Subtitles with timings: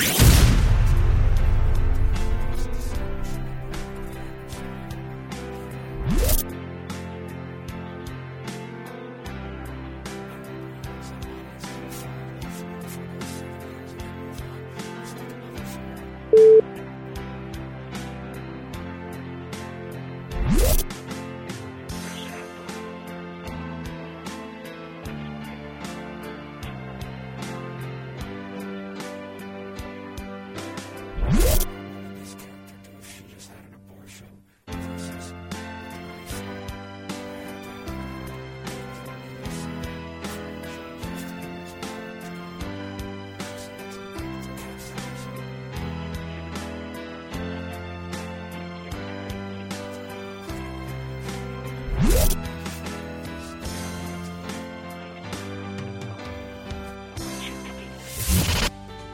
[0.00, 0.31] this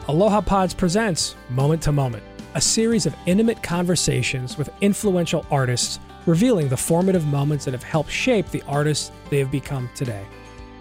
[0.09, 2.23] Aloha Pods presents Moment to Moment,
[2.55, 8.09] a series of intimate conversations with influential artists revealing the formative moments that have helped
[8.09, 10.25] shape the artists they have become today.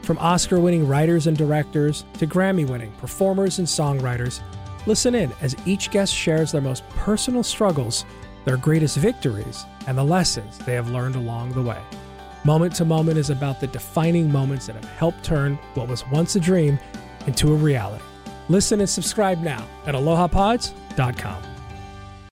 [0.00, 4.40] From Oscar winning writers and directors to Grammy winning performers and songwriters,
[4.86, 8.06] listen in as each guest shares their most personal struggles,
[8.46, 11.82] their greatest victories, and the lessons they have learned along the way.
[12.44, 16.34] Moment to Moment is about the defining moments that have helped turn what was once
[16.34, 16.78] a dream
[17.26, 18.02] into a reality.
[18.48, 21.42] Listen and subscribe now at alohapods.com.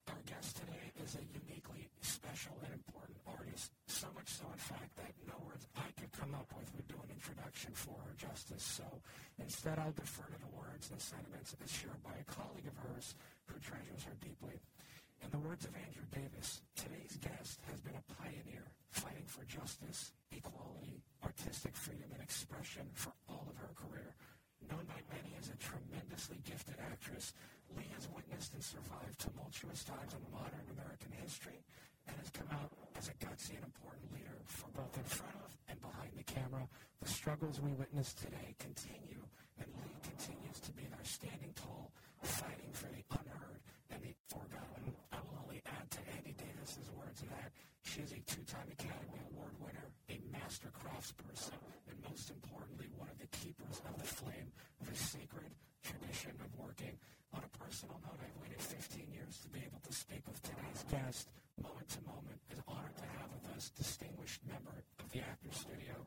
[0.08, 4.96] Our guest today is a uniquely special and important artist, so much so, in fact,
[4.96, 8.64] that no words I could come up with would do an introduction for her justice.
[8.64, 8.84] So
[9.38, 13.14] instead, I'll defer to the words and sentiments as shared by a colleague of hers
[13.52, 14.56] who treasures her deeply.
[15.20, 20.12] In the words of Andrew Davis, today's guest has been a pioneer fighting for justice,
[20.32, 24.16] equality, artistic freedom, and expression for all of her career.
[24.70, 27.34] Known by many as a tremendously gifted actress,
[27.76, 31.62] Lee has witnessed and survived tumultuous times in modern American history
[32.08, 35.54] and has come out as a gutsy and important leader for both in front of
[35.70, 36.66] and behind the camera.
[37.02, 39.18] The struggles we witness today continue,
[39.58, 41.90] and Lee continues to be there standing tall,
[42.22, 43.58] fighting for the unheard
[43.90, 44.94] and the forgotten.
[45.10, 47.50] I will only add to Andy Davis's words that
[47.82, 51.58] she is a two-time Academy Award winner, a master craftsperson,
[51.90, 55.50] and most importantly, one of the keepers of the flame of a sacred
[55.82, 56.94] tradition of working.
[57.34, 60.86] On a personal note, I've waited 15 years to be able to speak with today's
[60.94, 61.34] guest.
[61.58, 66.06] Moment to moment, is honored to have with us distinguished member of the Actors Studio.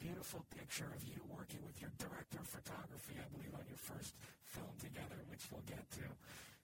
[0.00, 4.16] beautiful picture of you working with your director of photography, I believe, on your first
[4.48, 6.08] film together, which we'll get to.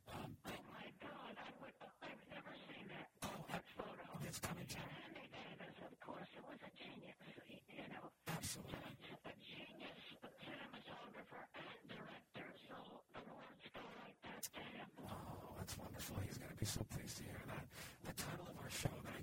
[0.09, 3.07] Um, oh my God, I would, I've never seen that.
[3.29, 4.05] Oh, that photo.
[4.25, 7.21] It's coming to Andy Davis, of course, it was a genius,
[7.69, 8.09] you know.
[8.33, 8.81] Absolutely.
[9.29, 10.01] A genius
[10.41, 12.77] cinematographer and director, so
[13.13, 14.89] the words go like that to him.
[15.13, 16.17] Oh, that's wonderful.
[16.25, 17.65] He's going to be so pleased to hear that.
[18.09, 19.16] The title of our show that I came up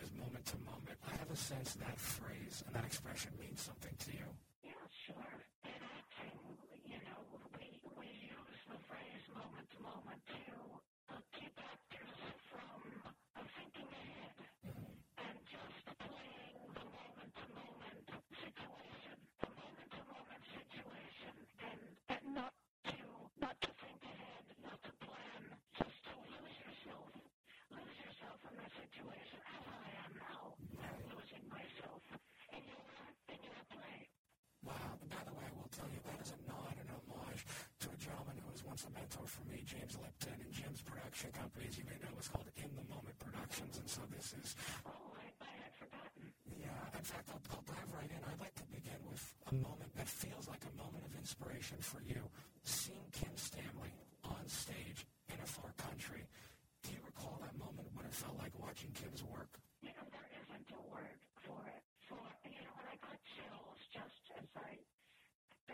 [0.00, 0.96] with is Moment to Moment.
[1.04, 4.28] I have a sense that phrase and that expression means something to you.
[4.64, 5.36] Yeah, sure
[5.68, 6.38] acting,
[6.88, 7.20] you know,
[7.60, 10.54] we, we use the phrase moment to moment to
[11.12, 12.16] uh, keep actors
[12.48, 12.80] from
[13.36, 14.36] uh, thinking ahead
[15.28, 21.34] and just playing the moment to moment situation, the moment to moment situation,
[21.68, 21.80] and,
[22.16, 22.54] and not
[22.88, 22.96] to,
[23.44, 25.42] not to think ahead, not to plan,
[25.76, 27.12] just to lose yourself
[27.72, 30.42] lose yourself in that situation as I am now.
[30.80, 32.02] I'm losing myself
[32.52, 32.84] in your
[33.32, 33.98] in your play.
[34.64, 34.98] Wow.
[35.08, 37.42] By the way, I will tell you that is a nod and homage
[37.82, 41.28] to a gentleman who was once a mentor for me, James Lipton, and Jim's production
[41.36, 44.56] company, as you may know, is called In the Moment Productions, and so this is.
[44.88, 46.32] Oh, I, I had forgotten.
[46.56, 46.80] Yeah.
[46.96, 48.16] In fact, I'll, I'll dive right in.
[48.24, 49.20] I'd like to begin with
[49.52, 52.24] a moment that feels like a moment of inspiration for you.
[52.64, 53.92] Seeing Kim Stanley
[54.24, 56.24] on stage in a far country.
[56.80, 59.52] Do you recall that moment when it felt like watching Kim's work?
[59.84, 61.84] You know, there isn't a word for it.
[62.08, 62.16] For,
[62.48, 64.80] you know, when I got chills just as I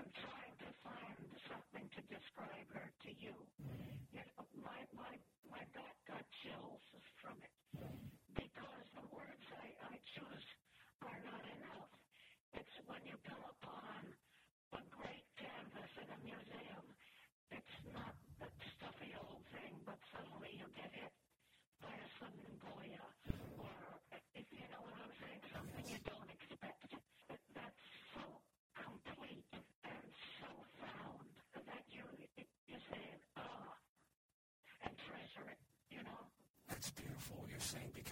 [0.02, 3.34] am trying to find something to describe her to you.
[4.12, 5.14] You know, my, my,
[5.48, 6.84] my back got chills
[7.18, 7.54] from it.
[8.36, 10.48] Because the words I, I choose
[11.02, 11.92] are not enough.
[12.54, 14.02] It's when you come upon
[14.76, 16.86] a great canvas in a museum.
[17.50, 21.14] It's not the stuffy old thing, but suddenly you get hit
[21.82, 22.17] by a That's beautiful what you're saying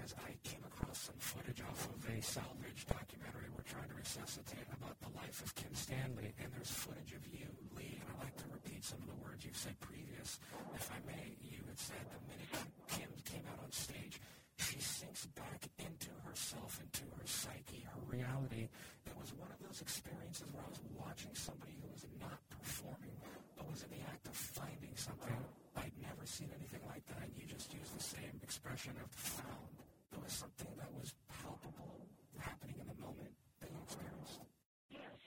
[0.06, 4.66] because I came across some footage off of a salvage documentary we're trying to resuscitate
[4.70, 8.36] about the life of Kim Stanley, and there's footage of you, Lee, and I'd like
[8.36, 10.38] to repeat some of the words you've said previous.
[10.74, 12.54] If I may, you had said the minute
[12.86, 14.20] Kim came out on stage,
[14.58, 18.68] she sinks back into herself, into her psyche, her reality.
[19.04, 23.12] It was one of those experiences where I was watching somebody who was not performing,
[23.56, 25.36] but was in the act of finding something
[25.76, 29.76] I'd never seen anything like that, and you just used the same expression of found.
[30.10, 32.00] There was something that was palpable
[32.40, 34.40] happening in the moment that you experienced.
[34.88, 35.20] Yes.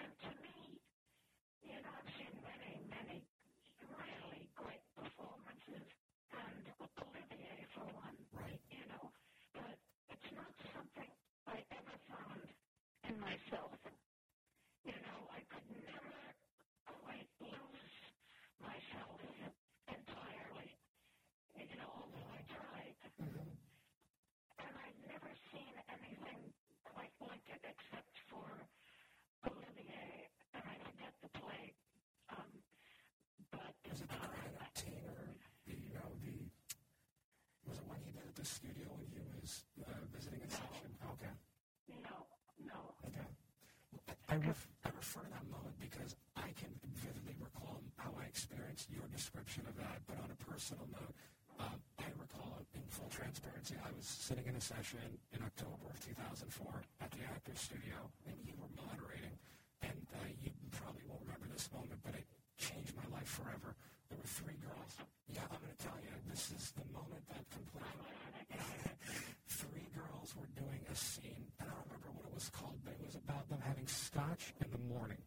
[0.00, 0.80] And to me,
[1.60, 3.18] you know, I've seen many, many
[3.84, 5.84] really great performances,
[6.32, 6.64] and
[7.04, 8.60] Olivier for one, Right.
[8.72, 9.12] you know,
[9.52, 9.76] but
[10.08, 11.10] it's not something
[11.44, 12.48] I ever found
[13.12, 13.76] in myself.
[14.88, 16.16] You know, I could never
[16.88, 17.96] quite lose
[18.62, 19.20] myself
[19.88, 20.70] entirely,
[21.56, 22.96] you know, although I tried.
[23.18, 26.40] And I've never seen anything
[26.84, 28.48] quite like it except for
[29.46, 31.72] Olivier, and I forget the play.
[32.32, 32.50] Um,
[33.52, 35.20] but Was it the uh, Grand Obtainer?
[35.66, 36.32] The, you know, the,
[37.68, 40.90] was it one he did at the studio when he was uh, visiting in session?
[41.18, 41.32] Okay.
[42.06, 42.16] no,
[42.62, 42.78] no.
[43.10, 43.26] Okay.
[44.30, 46.70] I, ref- I refer to that moment because I can
[47.02, 51.14] vividly recall how I experienced your description of that, but on a personal note,
[51.58, 55.02] uh, I recall in full transparency, I was sitting in a session
[55.34, 56.46] in October of 2004
[57.02, 57.98] at the Actors Studio,
[58.30, 59.34] and you were moderating,
[59.82, 62.22] and uh, you probably won't remember this moment, but it
[62.54, 63.74] changed my life forever.
[64.12, 64.94] There were three girls.
[65.26, 68.14] Yeah, I'm going to tell you, this is the moment that completely
[69.48, 72.94] three girls were doing a scene, and I don't remember what it was called, but
[72.94, 73.60] it was about them
[74.38, 75.18] scotch in the morning.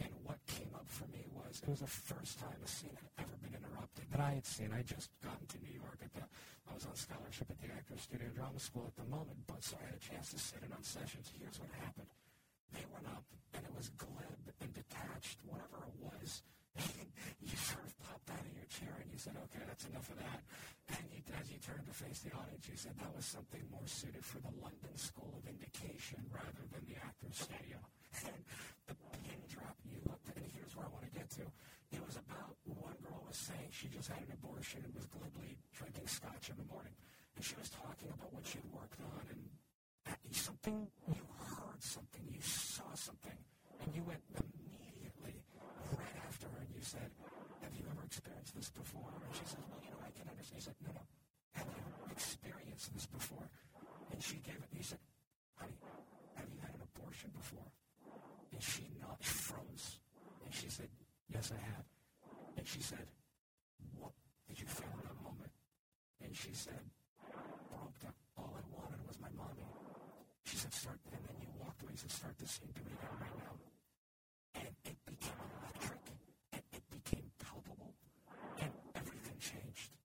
[0.00, 3.26] And what came up for me was it was the first time a scene had
[3.26, 4.72] ever been interrupted that I had seen.
[4.72, 6.24] I just gotten to New York at the
[6.70, 9.74] I was on scholarship at the Actors Studio Drama School at the moment, but so
[9.82, 11.34] I had a chance to sit in on sessions.
[11.34, 12.06] Here's what happened.
[12.70, 13.26] They went up
[13.58, 16.46] and it was glib and detached, whatever it was.
[17.42, 20.22] you sort of popped out of your chair and you said, okay, that's enough of
[20.22, 20.40] that.
[20.94, 23.84] And you, as you turned to face the audience, you said that was something more
[23.90, 27.82] suited for the London School of Indication rather than the Actors Studio.
[28.26, 28.38] And
[28.86, 31.44] the pin drop, you looked at, and here's where I want to get to.
[31.92, 35.58] It was about one girl was saying she just had an abortion and was glibly
[35.74, 36.94] drinking scotch in the morning.
[37.36, 39.38] And she was talking about what she'd worked on and
[40.30, 43.38] something, you heard something, you saw something,
[43.82, 45.42] and you went immediately
[45.94, 47.10] right after her and you said,
[47.62, 49.10] have you ever experienced this before?
[49.10, 50.58] And she said, well, you know, I can understand.
[50.58, 51.04] He said, no, no,
[51.54, 53.46] have you experienced this before?
[54.12, 54.98] And she gave it, he said,
[55.54, 55.78] honey,
[56.34, 57.69] have you had an abortion before?
[58.60, 60.00] And she not froze.
[60.44, 60.90] And she said,
[61.32, 61.86] yes, I have.
[62.58, 63.08] And she said,
[63.96, 64.12] what
[64.46, 65.48] did you feel in that moment?
[66.20, 66.84] And she said,
[67.72, 68.12] broke down.
[68.36, 69.64] All I wanted was my mommy.
[70.44, 71.92] She said, start, and then you walked away.
[71.96, 73.56] She said, start the scene, do it right now.
[74.60, 76.04] And it became electric,
[76.52, 77.96] and it became palpable,
[78.60, 79.96] and everything changed.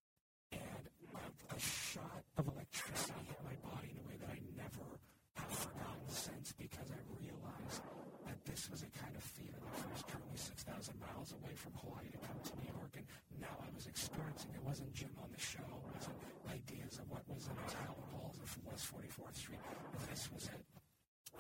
[0.56, 4.96] And a, a shot of electricity hit my body in a way that I never
[5.44, 7.84] have forgotten since because I realized
[8.26, 10.64] that this was a kind of that first drew me 6,000
[10.96, 13.04] miles away from Hawaii to come to New York, and
[13.36, 14.56] now I was experiencing.
[14.56, 15.60] It wasn't Jim on the show.
[15.60, 16.16] It wasn't
[16.48, 19.60] ideas of what was in those Howard halls of West 44th Street.
[20.08, 20.64] This was it.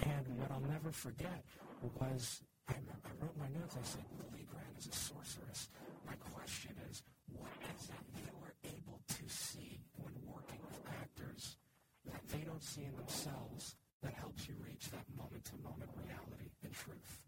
[0.03, 1.39] And what I'll never forget
[2.03, 3.79] was I, I wrote my notes.
[3.79, 4.03] I said,
[4.35, 5.71] Lee Grant is a sorceress.
[6.03, 6.99] My question is,
[7.31, 11.55] what is it you were able to see when working with actors
[12.11, 16.44] that they don't see in themselves that helps you reach that moment-to-moment reality
[16.75, 17.24] truth?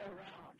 [0.00, 0.58] around.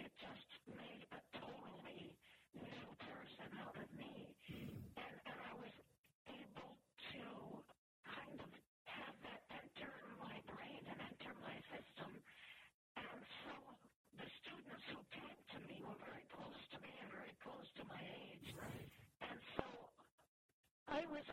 [0.00, 2.12] It just made a totally
[2.54, 4.34] new person out of me.
[4.96, 5.76] And, and I was
[6.28, 6.72] able
[7.14, 7.24] to
[8.04, 8.50] kind of
[8.90, 12.10] have that enter my brain and enter my system.
[12.98, 13.54] And so
[14.18, 17.84] the students who came to me were very close to me and very close to
[17.88, 18.48] my age.
[18.58, 18.90] Right.
[19.30, 19.66] And so
[20.88, 21.26] I was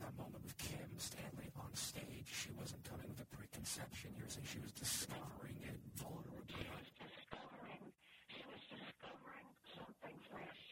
[0.00, 4.14] that moment with Kim Stanley on stage, she wasn't coming with a preconception.
[4.16, 6.64] You're saying she was discovering it vulnerably.
[6.64, 7.82] She was discovering.
[8.28, 10.64] She was discovering something fresh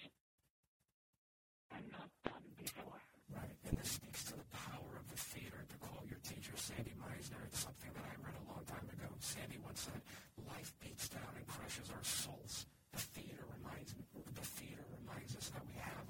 [1.76, 3.00] and not done before.
[3.28, 5.60] Right, and this speaks to the power of the theater.
[5.60, 9.12] To quote your teacher, Sandy Meisner, it's something that I read a long time ago.
[9.20, 10.00] Sandy once said,
[10.48, 15.64] "Life beats down and crushes our souls." The theater reminds the theater reminds us that
[15.66, 16.08] we have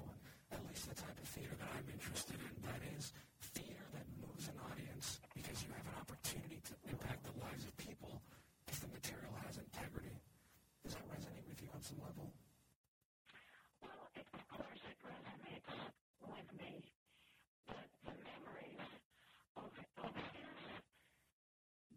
[0.85, 0.95] one.
[0.95, 2.53] The type of theater that I'm interested in.
[2.63, 3.11] That is
[3.53, 7.75] theater that moves an audience because you have an opportunity to impact the lives of
[7.77, 8.21] people
[8.67, 10.15] if the material has integrity.
[10.83, 12.31] Does that resonate with you on some level?
[13.83, 15.67] Well, it, of course it resonates
[16.23, 16.87] with me.
[17.67, 18.87] But the memories
[19.59, 19.71] of,
[20.03, 20.55] of his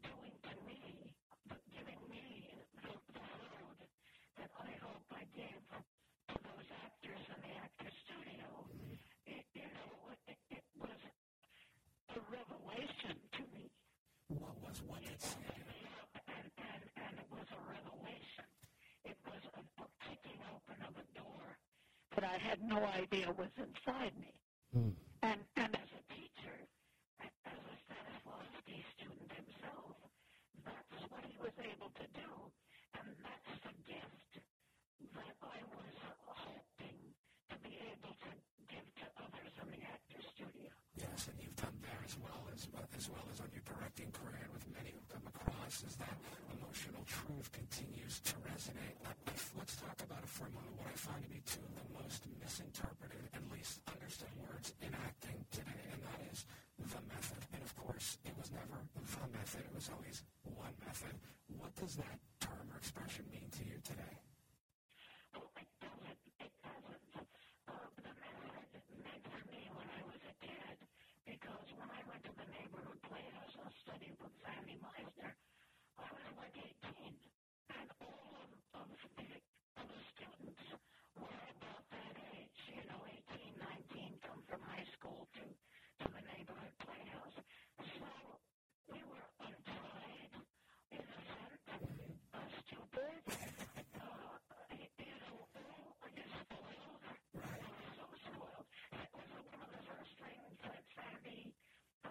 [0.03, 0.81] doing to me,
[1.71, 2.25] giving me
[2.83, 3.79] the, the food
[4.39, 8.49] that I hope I gave to those actors in the actor studio,
[9.27, 9.93] it, you know,
[10.29, 13.71] it, it was a revelation to me.
[14.29, 14.81] What was what did Sandy?
[14.81, 14.81] And, and, and it was a revelation.
[14.81, 15.12] It was a, a kicking open of a door
[22.23, 24.33] that I had no idea was inside me.
[24.73, 24.95] Hmm.
[25.23, 26.57] And, and as a teacher,
[27.19, 29.97] as a Stanislavski student himself,
[30.63, 32.31] that's what he was able to do.
[32.95, 34.33] And that's the gift
[35.19, 35.95] that I was
[36.31, 36.99] hoping
[37.51, 38.31] to be able to
[38.71, 40.71] give to others in the actor studio.
[40.95, 44.39] Yes, and you've done there as well as as well as on your directing career
[44.47, 46.15] and with many who've come across is that
[46.55, 48.95] emotional truth continues to resonate.
[49.03, 49.19] Let-
[49.59, 50.75] Let's talk about it for a moment.
[50.79, 54.91] What I find to be two of the most misinterpreted and least understood words in
[55.07, 56.47] acting today, and that is
[56.79, 57.43] the method.
[57.53, 61.15] And of course, it was never the method; it was always one method.
[61.59, 64.17] What does that term or expression mean to you today?
[65.37, 66.19] Oh, it doesn't.
[66.43, 67.07] It doesn't.
[67.69, 70.79] Uh, the method meant for me when I was a kid,
[71.53, 75.37] because when I went to the neighborhood playhouse and studied with Sandy Meisner,
[76.01, 77.13] I was like 18,
[77.77, 78.89] and all of, of
[79.21, 79.29] the
[79.77, 80.65] other students
[81.21, 81.29] were
[81.61, 82.57] about that age.
[82.73, 87.37] You know, 18, 19, come from high school to to the neighborhood playhouse.
[88.01, 88.09] So
[88.89, 90.33] we were untried,
[90.89, 91.61] innocent,
[92.33, 93.21] uh, stupid.
[93.29, 94.89] Uh, you
[95.21, 97.05] know, all just spoiled.
[97.93, 98.67] So spoiled.
[98.93, 101.53] That was one of the first things that Sandy
[102.05, 102.11] uh,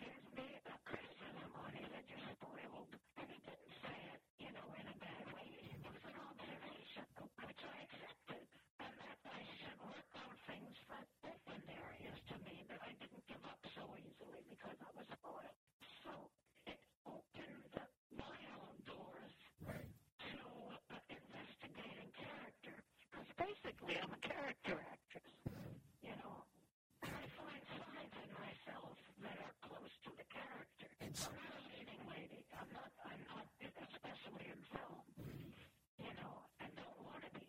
[0.00, 1.70] gave me a criticism on.
[1.76, 2.90] He said, you're spoiled.
[3.20, 5.48] And he didn't say it, you know, in a bad way.
[5.68, 7.06] It was an observation,
[7.44, 8.44] which I accepted.
[8.80, 13.24] And that I should work on things that opened areas to me that I didn't
[13.28, 15.58] give up so easily because I was spoiled.
[16.04, 16.12] So
[16.66, 17.74] it opened
[18.16, 19.34] my own doors
[19.66, 19.88] Right.
[20.30, 20.40] to
[20.92, 22.76] uh, investigating character.
[23.10, 23.28] Because
[23.86, 25.30] basically, I'm a character actress.
[26.02, 26.34] You know,
[27.02, 30.88] and I find sides in myself that are close to the character.
[31.14, 32.40] So, I'm not a leading lady.
[32.54, 32.90] I'm not.
[33.06, 35.02] I'm not, especially in film.
[36.02, 37.46] You know, and don't want to be.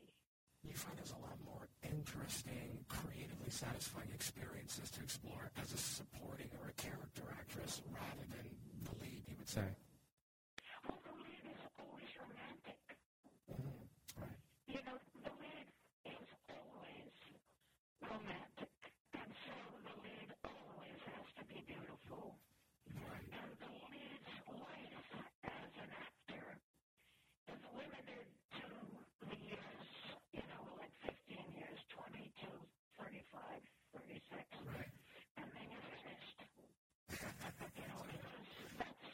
[0.64, 6.50] you find there's a lot more interesting, creatively satisfying experiences to explore as a supporting
[6.62, 8.46] or a character actress rather than
[8.86, 9.68] the lead, you would say.
[10.88, 12.80] Well, the lead is always romantic.
[14.16, 14.40] Right.
[14.68, 15.68] You know, the lead
[16.08, 17.16] is always
[18.00, 18.72] romantic.
[19.14, 22.36] And so the lead always has to be beautiful.
[22.96, 23.28] Right.
[23.32, 25.08] And the lead's life
[25.44, 26.48] as an actor
[27.52, 28.26] is limited
[28.62, 28.68] to
[29.28, 29.88] the years,
[30.32, 31.16] you know, like 15
[31.58, 32.48] years, 22,
[33.00, 33.42] 35,
[33.96, 34.24] 36.
[34.68, 34.94] Right.
[35.38, 36.40] And then you're finished.
[37.78, 39.08] you know, because that's,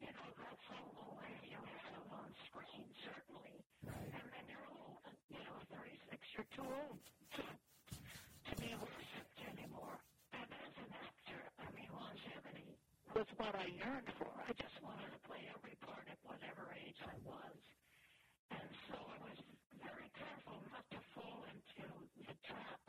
[0.00, 3.56] you know, that's all the way you have on screen, certainly.
[3.84, 4.10] Right.
[4.14, 5.02] And then you're old.
[5.30, 7.00] You know, 36, you're too old
[7.36, 9.96] to, to be worshipped anymore.
[10.32, 12.70] And as an actor, I mean, longevity
[13.24, 14.28] was what I yearned for.
[14.44, 17.56] I just wanted to play every part at whatever age I was.
[18.52, 19.38] And so I was
[19.80, 21.88] very careful not to fall into
[22.20, 22.84] the trap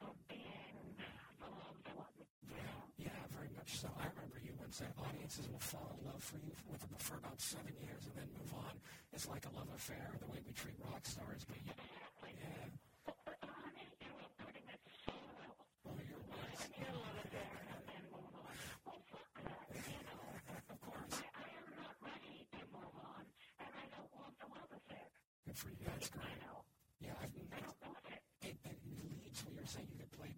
[0.00, 0.96] of being
[1.36, 2.16] the loved one.
[2.48, 2.80] Know?
[2.96, 3.92] Yeah, very much so.
[4.00, 7.36] I remember you once said audiences will fall in love for you with for about
[7.36, 8.72] seven years and then move on.
[9.12, 11.44] It's like a love affair, the way we treat rock stars.
[11.44, 12.72] But you, yeah,
[13.04, 15.60] But, but honey, you were putting it so well.
[15.84, 16.60] well, you're right.
[16.72, 18.56] You love it there and then move on.
[18.84, 20.24] Well, fuck that, you know.
[20.68, 21.16] Of course.
[21.16, 23.22] I, I am not ready to move on,
[23.62, 25.06] and I don't want the love affair.
[25.46, 25.86] Good for you.
[25.86, 26.38] That's I great.
[26.42, 26.58] know.
[27.00, 28.20] Yeah, I've, I don't want it.
[28.44, 30.34] it, it leads where you're saying you could play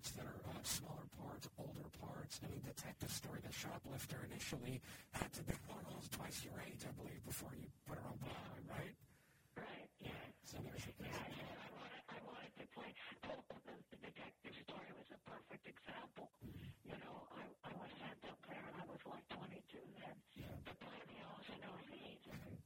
[0.00, 2.40] parts that are uh, smaller parts, older parts.
[2.40, 4.80] I mean, Detective Story, the shoplifter, initially
[5.12, 8.06] had to be one of those twice your age, I believe, before you put her
[8.08, 8.96] on Broadway, right?
[9.60, 10.24] Right, yeah.
[10.48, 12.88] So there's, Yeah, yeah, I wanted, I wanted to play.
[13.28, 16.32] Oh, the, the detective story was a perfect example.
[16.80, 20.16] You know, I, I was sent up there and I was like 22 then
[20.64, 22.24] to play the Oceano lead.
[22.24, 22.56] And,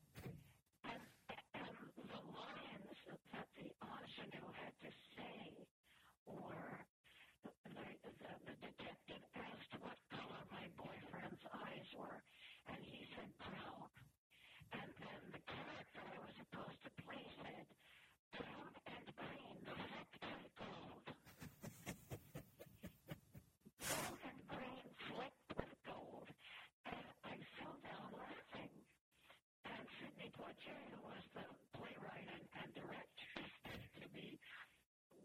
[30.64, 31.44] Jerry, who was the
[31.76, 33.30] playwright and, and director,
[33.68, 34.40] said to me,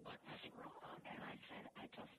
[0.03, 0.99] what's wrong?
[1.07, 2.17] And I said, I just,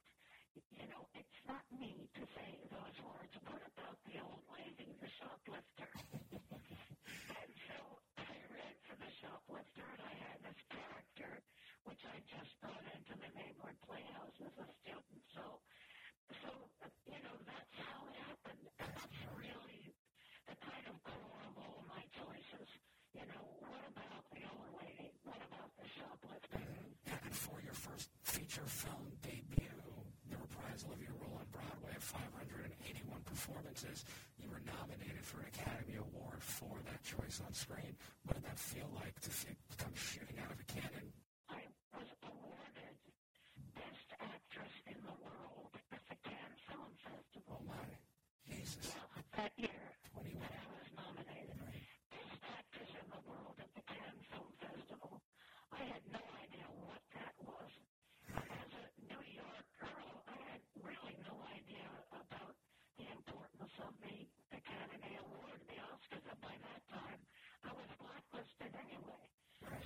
[0.77, 3.35] you know, it's not me to say those words.
[3.45, 6.20] What about the old lady, the shoplifter?
[28.51, 29.79] feature film debut,
[30.29, 34.05] the reprisal of your role on Broadway of 581 performances.
[34.43, 37.95] You were nominated for an Academy Award for that choice on screen.
[38.27, 41.15] What did that feel like to see, come shooting out of a cannon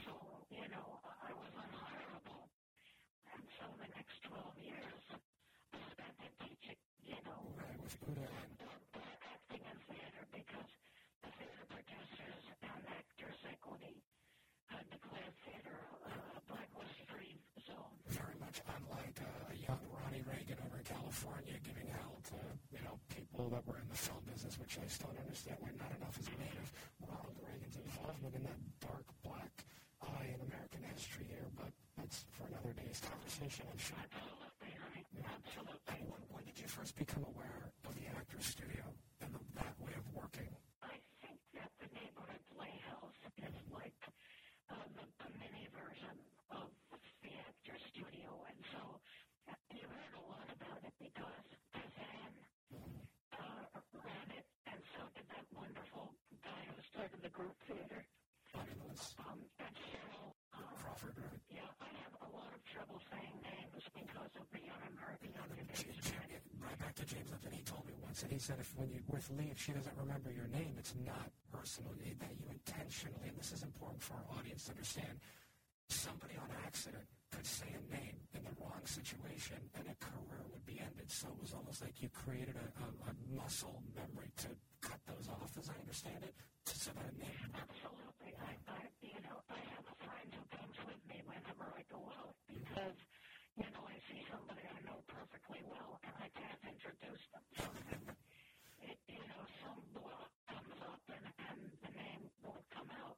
[0.04, 0.12] So,
[0.50, 2.44] you know, I was unhireable.
[3.32, 5.02] And so the next 12 years,
[5.72, 10.70] I spent it teaching, you know, Right, with Uda and or acting in theater because
[11.24, 13.96] the theater producers and actors equity
[14.68, 17.36] had declared theater a blacklist-free
[17.68, 17.96] zone.
[18.08, 20.84] very much unlike uh, a young Ronnie Reagan over in
[21.24, 22.36] California giving hell to,
[22.68, 25.72] you know, people that were in the film business, which I still don't understand why
[25.80, 26.68] not enough is made of
[27.00, 29.64] Ronald Reagan's involvement in that dark black
[30.04, 33.96] eye in American history here, but that's for another day's conversation, I'm sure.
[35.24, 36.04] Absolutely.
[36.04, 38.84] When, when did you first become aware of the Actors Studio
[39.24, 40.50] and the, that way of working?
[40.84, 43.96] I think that the neighborhood playhouse is like
[44.68, 46.12] uh, the, the mini version
[46.52, 46.68] of
[47.24, 48.82] the actor studio, and so
[49.48, 52.32] uh, you heard a lot about it because Kazan
[53.38, 53.64] uh,
[53.96, 58.06] ran it, and so did that wonderful guy who started the group theater,
[58.54, 60.30] Lewis, um, and Cheryl.
[60.54, 61.42] Uh, Crawford, right?
[61.50, 64.62] yeah, I have a lot of trouble saying names because of the
[65.74, 65.90] J-
[66.62, 69.02] right back to James Lipton, he told me once, and he said if when you
[69.10, 71.90] with Lee, if she doesn't remember your name, it's not personal.
[71.98, 75.18] That you intentionally, and this is important for our audience to understand,
[75.88, 80.64] somebody on accident could say a name in the wrong situation, and a career would
[80.66, 81.10] be ended.
[81.10, 84.48] So it was almost like you created a, a, a muscle memory to
[84.80, 86.34] cut those off, as I understand it,
[86.66, 87.48] to so that a name.
[87.54, 88.32] Absolutely.
[88.40, 92.00] I, I, you know, I have a friend who comes with me whenever I go
[92.20, 92.96] out because,
[93.58, 97.44] you know, I see somebody I know perfectly well and I can't introduce them.
[98.84, 103.16] it, you know, some block comes up and, and the name won't come out.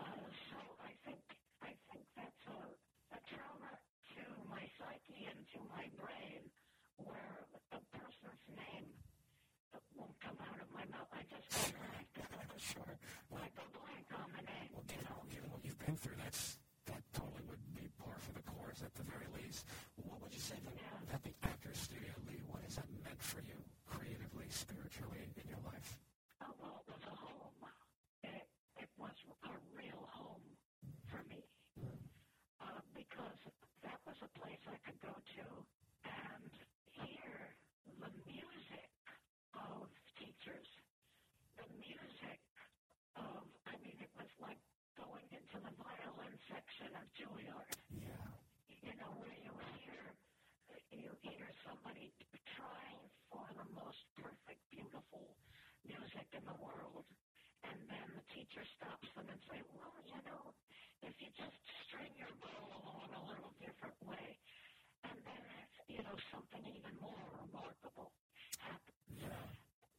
[0.00, 1.20] Uh, so I think,
[1.62, 2.60] I think that's a,
[3.16, 3.72] a trauma
[4.16, 6.42] to my psyche and to my brain
[7.04, 8.88] where a person's name
[9.94, 11.10] won't come out of my mouth.
[11.12, 11.43] I just go blank.
[11.54, 12.96] Sure.
[13.36, 14.70] I go blank on the name.
[14.72, 18.44] Well, given, given what you've been through, that's that totally would be par for the
[18.48, 19.66] course at the very least.
[20.00, 20.74] What would you say that,
[21.12, 23.56] that the Actors Studio, Lee, what has that meant for you
[23.88, 25.98] creatively, spiritually in your life?
[26.40, 27.60] Uh, well, it was a home.
[28.24, 28.46] It,
[28.80, 30.44] it was a real home
[31.08, 31.44] for me
[32.60, 33.40] uh, because
[33.84, 35.46] that was a place I could go to
[36.08, 36.52] and
[36.92, 37.32] hear
[38.00, 38.88] the music
[39.54, 39.88] of
[40.18, 40.68] teachers,
[41.56, 42.40] the music
[43.16, 44.58] of, I mean, it was like
[44.98, 47.70] going into the violin section of Juilliard.
[47.94, 48.26] Yeah.
[48.82, 50.02] you know, where you hear,
[50.90, 52.12] you hear somebody
[52.56, 55.36] trying for the most perfect, beautiful
[55.86, 57.06] music in the world,
[57.64, 60.54] and then the teacher stops them and say, well, you know,
[61.02, 64.38] if you just string your bow along a little different way,
[65.04, 68.12] and then, it's, you know, something even more remarkable
[68.60, 69.20] happens.
[69.20, 69.46] Yeah.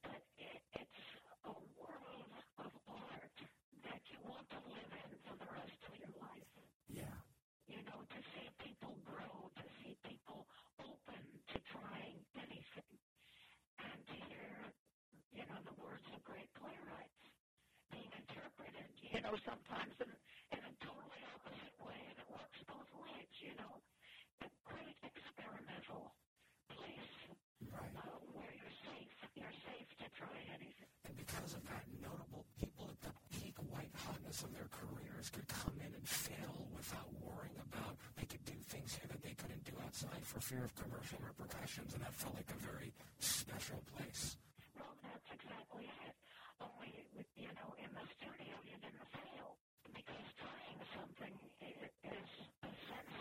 [0.03, 1.03] But it, it's
[1.45, 3.37] a world of art
[3.85, 6.47] that you want to live in for the rest of your life
[6.89, 7.15] Yeah.
[7.67, 10.47] you know, to see people grow, to see people
[10.81, 11.21] open
[11.53, 12.95] to trying anything,
[13.79, 14.51] and to hear,
[15.33, 17.23] you know, the words of great playwrights
[17.91, 20.09] being interpreted, you know, sometimes in,
[20.53, 23.73] in a totally opposite way, and it works both ways, you know.
[24.45, 26.13] A great experimental
[26.69, 27.09] place
[27.73, 27.95] Right.
[27.97, 30.89] uh, where you're safe, you're safe to try anything.
[31.09, 35.47] And because of that, notable people at the peak white hotness of their careers could
[35.49, 39.63] come in and fail without worrying about they could do things here that they couldn't
[39.65, 44.37] do outside for fear of commercial repercussions, and that felt like a very special place.
[44.77, 46.13] Well, that's exactly it.
[46.61, 46.91] Only,
[47.35, 49.57] you know, in the studio you didn't fail
[49.93, 52.29] because trying something is
[52.63, 53.17] a sense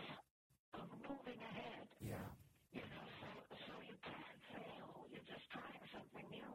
[0.75, 1.87] of moving ahead.
[2.01, 2.29] Yeah.
[2.73, 3.29] You know, so
[3.67, 5.07] so you can't fail.
[5.11, 6.51] You're just trying something new.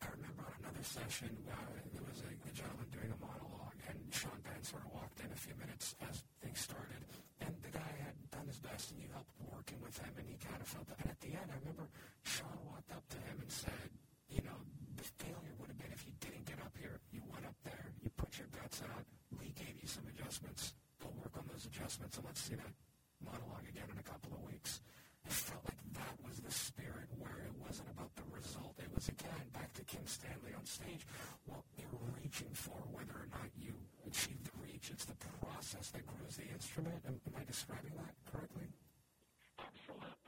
[0.00, 1.56] I remember another session, uh,
[1.92, 5.28] there was a, a gentleman doing a monologue, and Sean Penn sort of walked in
[5.32, 7.02] a few minutes as things started,
[7.42, 10.36] and the guy had done his best, and you helped working with him, and he
[10.38, 11.00] kind of felt that.
[11.02, 11.86] And at the end, I remember
[12.22, 13.90] Sean walked up to him and said,
[14.30, 14.58] you know,
[14.98, 16.98] the failure would have been if you didn't get up here.
[17.14, 17.94] You went up there.
[18.02, 19.06] You put your guts out.
[19.38, 20.74] Lee gave you some adjustments.
[20.98, 22.74] Go work on those adjustments, and let's see that
[23.22, 24.82] monologue again in a couple of weeks.
[25.24, 28.74] It felt like that was the spirit where it wasn't about the result.
[28.82, 31.06] It was, again, back to Kim Stanley on stage,
[31.46, 33.74] what you're reaching for, whether or not you
[34.06, 34.90] achieve the reach.
[34.90, 36.98] It's the process that grows the instrument.
[37.06, 38.66] Am, am I describing that correctly?
[39.58, 40.27] Absolutely.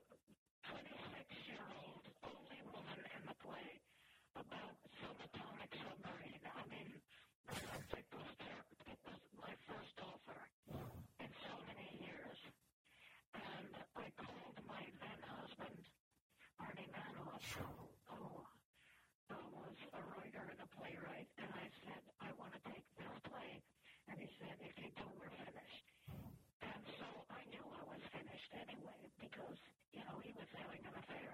[30.71, 31.31] having an affair.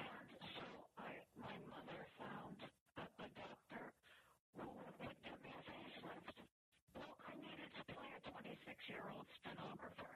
[0.00, 0.64] And so
[0.96, 2.56] I, my mother found
[2.96, 3.84] a, a doctor
[4.56, 4.64] who
[4.96, 6.40] would give me a facelift.
[6.96, 10.08] Well, I needed to play a 26-year-old stenographer,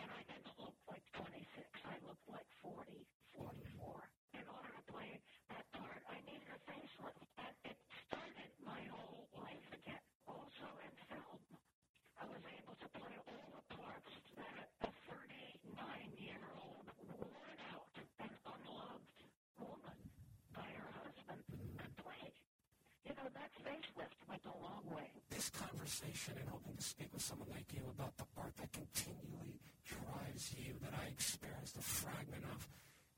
[0.00, 1.36] and I didn't look like 26.
[1.84, 2.96] I looked like 40,
[3.36, 4.40] 44.
[4.40, 5.20] In order to play
[5.52, 7.76] that part, I needed a facelift, and it
[8.08, 10.00] started my whole life again.
[10.24, 11.44] Also in film,
[12.16, 16.88] I was able to play all the parts that a 39-year-old
[17.20, 17.92] worn out
[18.24, 19.20] and unloved
[19.60, 19.98] woman
[20.56, 21.42] by her husband
[21.76, 22.24] could play.
[23.04, 25.08] You know, that facelift went a long way.
[25.30, 29.60] This conversation and hoping to speak with someone like you about the art that continually
[29.86, 32.66] drives you, that I experienced a fragment of,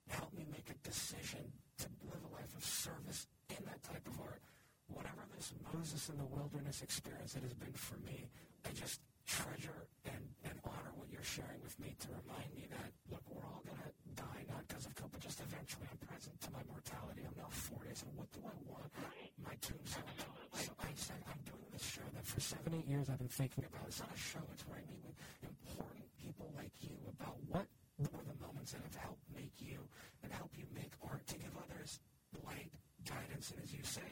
[0.08, 1.44] helped me make a decision
[1.78, 4.42] to live a life of service in that type of art.
[4.88, 8.28] Whatever this Moses in the wilderness experience it has been for me,
[8.68, 12.92] I just treasure and, and honor what you're sharing with me to remind me that,
[13.10, 16.36] look, we're all going to die, not because of COVID, but just eventually I'm present
[16.42, 17.22] to my mortality.
[17.26, 17.90] I'm now 40.
[17.90, 18.90] I said, what do I want?
[19.42, 20.08] My tombstone.
[20.58, 23.64] So I said, I'm doing this show that for seven, eight years I've been thinking
[23.66, 23.86] about.
[23.86, 24.42] It's not a show.
[24.54, 27.66] It's where I meet with important people like you about what
[27.98, 29.78] were the moments that have helped make you
[30.22, 32.00] and help you make art to give others
[32.46, 32.70] light,
[33.06, 34.06] guidance, and as you say,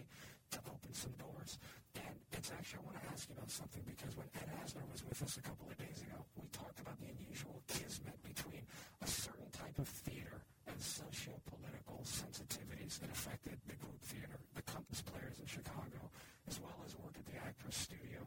[0.53, 1.59] to open some doors.
[1.97, 5.05] And it's actually, I want to ask you about something because when Ed Asner was
[5.05, 8.65] with us a couple of days ago, we talked about the unusual kismet between
[9.03, 15.03] a certain type of theater and socio-political sensitivities that affected the group theater, the Compass
[15.03, 16.01] Players in Chicago,
[16.49, 18.21] as well as work at the Actors Studio.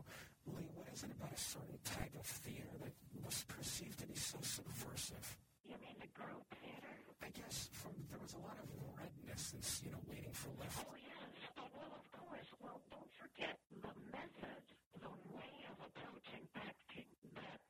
[0.46, 2.94] Lee, what is it about a certain type of theater that
[3.26, 5.26] was perceived to be so subversive?
[5.66, 6.94] You mean the group theater?
[7.26, 10.86] I guess from there was a lot of redness and you know waiting for Lefty.
[10.86, 11.26] Oh, yes.
[11.58, 12.06] Oh, well, of
[12.50, 12.62] course.
[12.62, 14.64] Well, don't forget the method,
[15.02, 17.62] the way of approaching acting that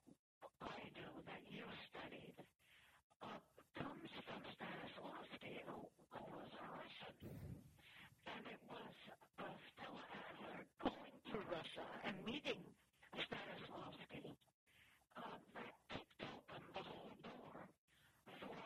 [0.62, 2.36] I do, that you studied,
[3.24, 3.40] uh,
[3.80, 5.80] comes from Stanislavski, who,
[6.12, 7.16] who was a Russian.
[8.28, 8.96] And it was
[9.40, 12.60] uh, Stella Adler going to Russia and meeting
[13.16, 14.36] Stanislavski
[15.16, 17.56] uh, that kicked open the whole door
[18.44, 18.60] for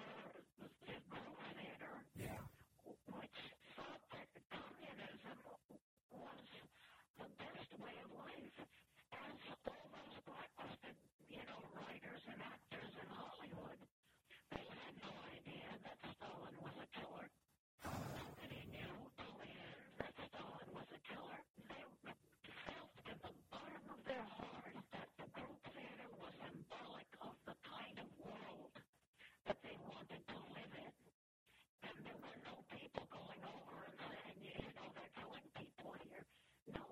[0.90, 2.42] the group theater Yeah.
[3.14, 3.40] which
[3.76, 5.38] thought that communism
[6.10, 6.46] was
[7.20, 8.58] the best way of life,
[9.14, 10.96] as all those blacklisted,
[11.30, 13.80] you know, writers and actors in Hollywood,
[14.52, 17.28] they had no idea that Stalin was a killer.
[17.84, 21.40] Nobody knew till the end that Stalin was a killer.
[21.70, 21.84] They
[22.66, 27.56] felt in the bottom of their heart that the group theater was symbolic of the
[27.68, 28.74] kind of world
[29.46, 30.94] that they wanted to live in.
[31.86, 36.26] And there were no people going over and saying, you know, they're killing people here.
[36.74, 36.86] No.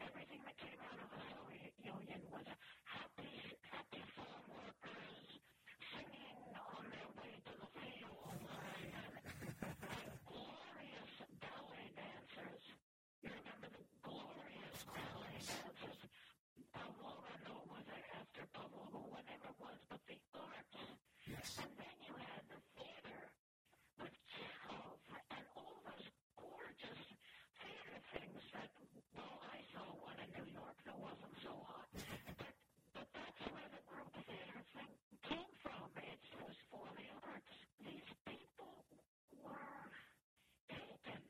[0.00, 2.46] Everything that came out of the Soviet Union was
[2.84, 3.36] happy,
[3.70, 5.40] happy farm workers
[5.94, 12.64] singing on their way to the field and, and glorious ballet dancers.
[13.22, 16.00] You remember the glorious ballet dancers?
[16.74, 17.32] Pavlova
[17.70, 21.33] was there after Pavlova, whatever it was, but the arts.
[21.44, 21.60] Yes.
[21.60, 23.20] And then you had the theater
[24.00, 24.96] with Chekhov
[25.28, 26.08] and all those
[26.40, 27.02] gorgeous
[27.60, 28.72] theater things that,
[29.12, 31.84] well, I saw one in New York that wasn't so hot.
[31.92, 32.48] But,
[32.96, 34.92] but that's where the group theater thing
[35.28, 35.84] came from.
[36.00, 37.56] It was for the arts.
[37.84, 38.72] These people
[39.44, 39.84] were
[40.72, 41.20] taken.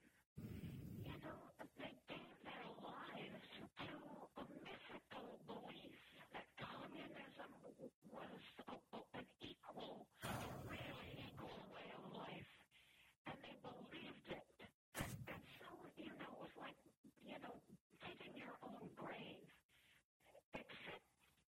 [1.03, 1.40] You know,
[1.79, 3.46] they gave their lives
[3.83, 3.94] to
[4.38, 5.98] a mythical belief
[6.33, 7.50] that communism
[8.12, 8.77] was a,
[9.18, 10.33] an equal, a
[10.70, 12.50] really equal way of life.
[13.27, 14.48] And they believed it.
[15.00, 16.79] And so, you know, it was like,
[17.24, 17.57] you know,
[18.05, 19.46] digging your own grave.
[20.55, 21.05] Except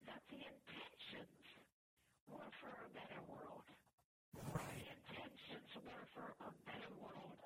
[0.07, 1.47] that the intentions
[2.29, 3.67] were for a better world.
[4.35, 4.87] The Right.
[4.93, 7.37] intentions were for a better world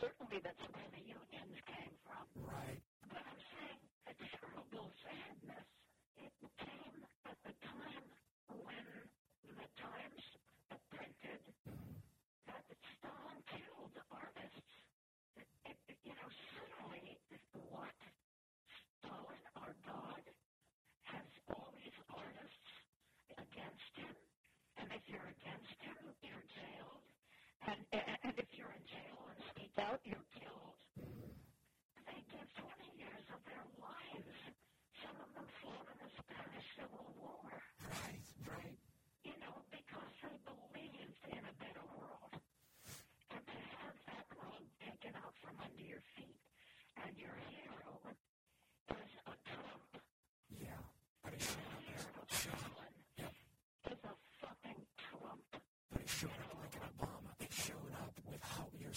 [0.00, 2.24] Certainly that's where the unions came from.
[2.44, 2.80] Right.
[3.08, 5.66] But I'm saying the terrible sadness,
[6.20, 8.06] it came at the time
[8.60, 8.86] when
[9.56, 10.24] the Times
[10.92, 11.40] printed
[12.44, 14.72] that Stalin killed artists.
[15.40, 17.16] It, it, you know, suddenly
[17.72, 17.96] what?
[19.00, 20.24] Stalin, our God,
[21.08, 22.70] has all these artists
[23.32, 24.16] against him.
[24.76, 27.04] And if you're against him, you're jailed.
[27.66, 30.78] And, and, if you're in jail and speak out, you're killed.
[32.06, 34.38] They give 20 years of their lives.
[35.02, 37.50] Some of them fought in the Spanish Civil War.
[37.82, 38.22] Right.
[38.46, 38.78] Right.
[39.26, 42.34] You know, because they believed in a better world.
[43.34, 46.38] And to have that rug taken out from under your feet
[47.02, 47.90] and your hero
[48.94, 49.90] is a Trump.
[50.54, 50.78] Yeah.
[51.24, 53.32] But it showed up as Hero showed, Stalin Yep.
[53.90, 55.42] is a fucking Trump.
[55.90, 57.30] but it showed up like an Obama.
[57.40, 58.94] It showed up with how you're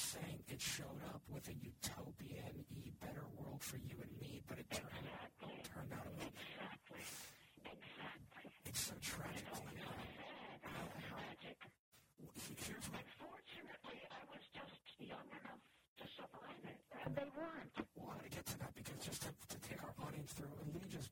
[0.59, 4.43] it showed up with a utopian, e better world for you and me.
[4.43, 5.55] But it turned Exactly.
[5.71, 6.11] turned out a.
[6.19, 6.99] Exactly.
[7.63, 8.43] Exactly.
[8.67, 9.47] It's so tragic.
[9.55, 10.59] Sad.
[10.67, 11.55] How tragic.
[12.59, 15.63] Here's what Unfortunately, I was just young enough
[16.03, 17.71] to survive it, and they weren't.
[17.95, 20.51] Well, I want to get to that because just to, to take our audience through,
[20.59, 21.07] and Lee just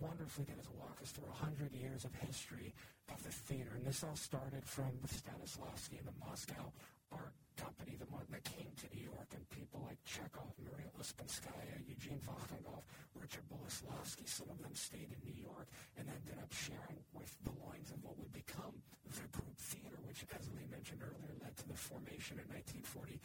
[0.00, 2.72] wonderfully did us walk us through 100 years of history
[3.12, 3.76] of the theater.
[3.76, 6.72] And this all started from Stanislavski and the Moscow
[7.12, 11.80] Art Company, the one that came to New York, and people like Chekhov, Maria Uspenskaya,
[11.88, 17.00] Eugene Vakhtangov, Richard Boleslavsky, some of them stayed in New York and ended up sharing
[17.14, 18.76] with the loins of what would become
[19.08, 23.16] the group theater, which, as Lee mentioned earlier, led to the formation in 1947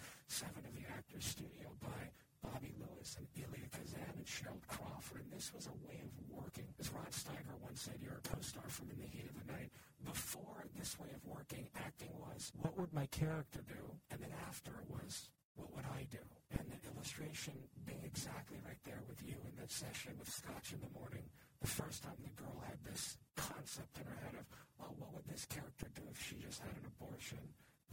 [0.63, 2.11] of the Actors Studio by
[2.43, 5.21] Bobby Lewis and Elia Kazan and Cheryl Crawford.
[5.23, 6.65] And this was a way of working.
[6.79, 9.71] As Rod Steiger once said, you're a co-star from In the Heat of the Night.
[10.03, 13.83] Before this way of working, acting was, what would my character do?
[14.09, 16.23] And then after was, what would I do?
[16.57, 17.53] And the illustration
[17.85, 21.29] being exactly right there with you in that session with Scotch in the morning.
[21.61, 24.45] The first time the girl had this concept in her head of,
[24.79, 27.39] well, what would this character do if she just had an abortion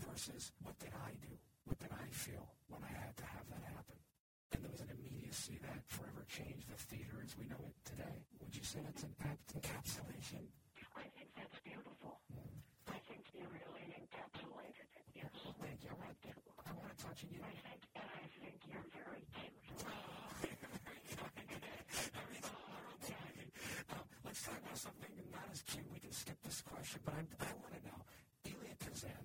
[0.01, 1.37] versus what did I do?
[1.67, 3.98] What did I feel when I had to have that happen?
[4.53, 8.25] And there was an immediacy that forever changed the theater as we know it today.
[8.41, 10.45] Would you say that's an apt encapsulation?
[10.97, 12.21] I think that's beautiful.
[12.89, 15.05] I think you really encapsulated it.
[15.15, 15.31] Yes.
[15.45, 15.91] Well, thank you.
[15.93, 16.33] I want to,
[16.65, 17.43] I want to touch on you.
[17.45, 19.53] I think, and I think you're very cute.
[23.91, 25.85] Um, let's talk about something not as cute.
[25.93, 28.01] We can skip this question, but I'm, I want to know.
[28.45, 29.25] Elia Kazan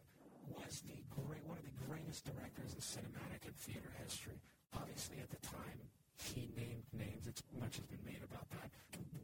[0.56, 4.40] was the great, one of the greatest directors in cinematic and theater history.
[4.76, 5.80] Obviously, at the time,
[6.18, 7.28] he named names.
[7.28, 8.70] It's much has been made about that.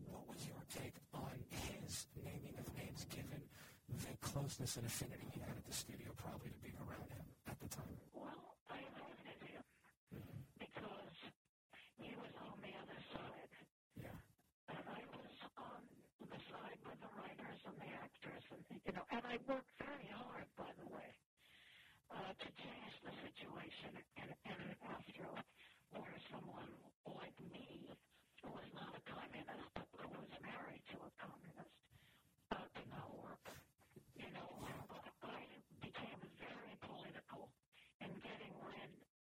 [0.09, 3.41] What was your take on his naming of names, given
[3.89, 7.57] the closeness and affinity he had at the studio, probably to being around him at
[7.59, 7.97] the time?
[8.13, 9.63] Well, I hated him
[10.13, 10.39] mm-hmm.
[10.59, 11.17] because
[11.97, 13.51] he was on the other side,
[13.97, 14.17] Yeah.
[14.69, 15.81] and I was on
[16.29, 20.09] the side with the writers and the actors, and you know, and I worked very
[20.13, 21.09] hard, by the way,
[22.11, 23.91] uh, to change the situation
[24.21, 25.25] and, and after
[25.93, 26.69] where someone
[27.05, 27.89] like me,
[28.43, 31.73] who was not a communist, but who was married to a communist,
[32.53, 33.45] uh, could not work.
[34.17, 34.49] You know,
[35.25, 35.41] I
[35.81, 37.49] became very political
[38.01, 38.91] in getting rid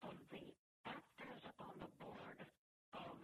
[0.07, 0.45] of the
[0.87, 2.39] actors on the board
[2.95, 3.15] of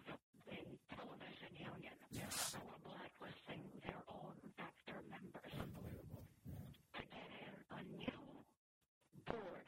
[0.47, 0.61] the
[0.95, 2.55] television union Yes.
[2.55, 6.25] who were blacklisting their own actor members Unbelievable.
[6.97, 8.23] to get in a new
[9.27, 9.67] board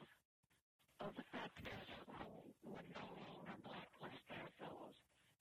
[1.01, 4.97] of actors who would no longer blacklist their fellows.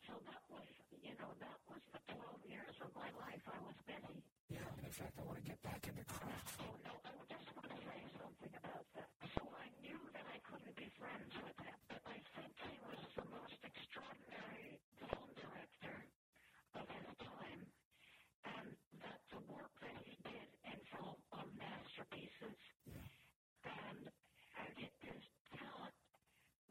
[0.07, 0.67] So that was,
[1.01, 4.19] you know, that was the 12 years of my life I was busy.
[4.49, 4.65] Yeah.
[4.81, 6.57] In fact, I want to get back into craft.
[6.65, 9.09] Oh, no, I just want to say something about that.
[9.37, 13.01] So I knew that I couldn't be friends with him, but I think he was
[13.13, 15.97] the most extraordinary film director
[16.79, 17.61] of his time,
[18.57, 18.67] and
[19.03, 22.57] that the work that he did in film are masterpieces,
[23.67, 25.21] and, and it, his
[25.59, 25.97] talent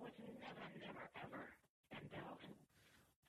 [0.01, 1.45] was never, never, ever
[1.95, 2.43] in doubt.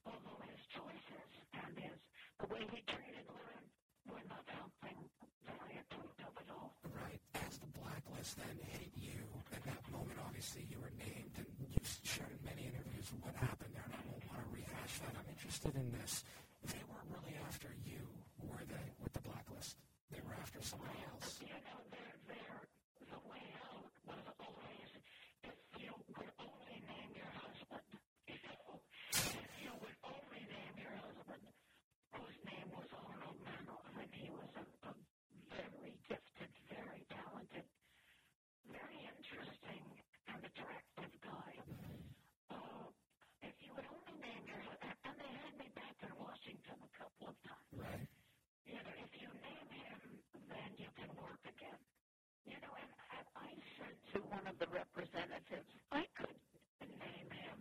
[0.08, 2.00] Although his choices and his,
[2.39, 3.63] the way he treated women
[4.10, 4.97] were not something
[5.45, 6.73] that I approved of at all.
[6.93, 7.21] Right.
[7.45, 9.17] As the blacklist then hit you,
[9.54, 13.73] at that moment, obviously, you were named and you shared in many interviews what happened
[13.73, 15.13] there, and I won't want to rehash that.
[15.17, 16.23] I'm interested in this.
[16.65, 18.02] They weren't really after you,
[18.43, 19.78] were they, with the blacklist?
[20.12, 20.97] They were after somebody
[52.48, 52.92] You know, and
[53.38, 56.34] I said to one of the representatives, I could
[56.82, 57.58] name him,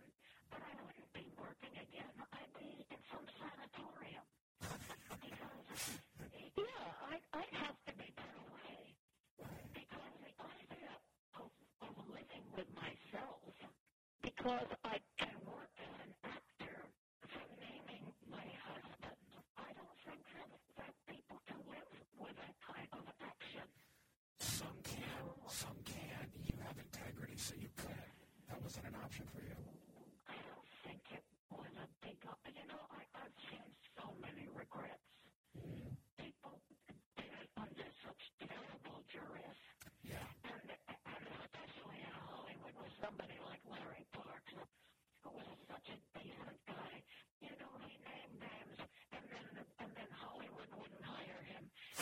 [0.51, 2.15] but I wouldn't be working again.
[2.33, 4.27] I'd be in some sanatorium.
[5.21, 5.67] because,
[6.57, 8.79] yeah, I, I'd have to be put away.
[9.75, 11.03] Because I ended up
[12.09, 13.41] living with myself
[14.23, 14.99] because I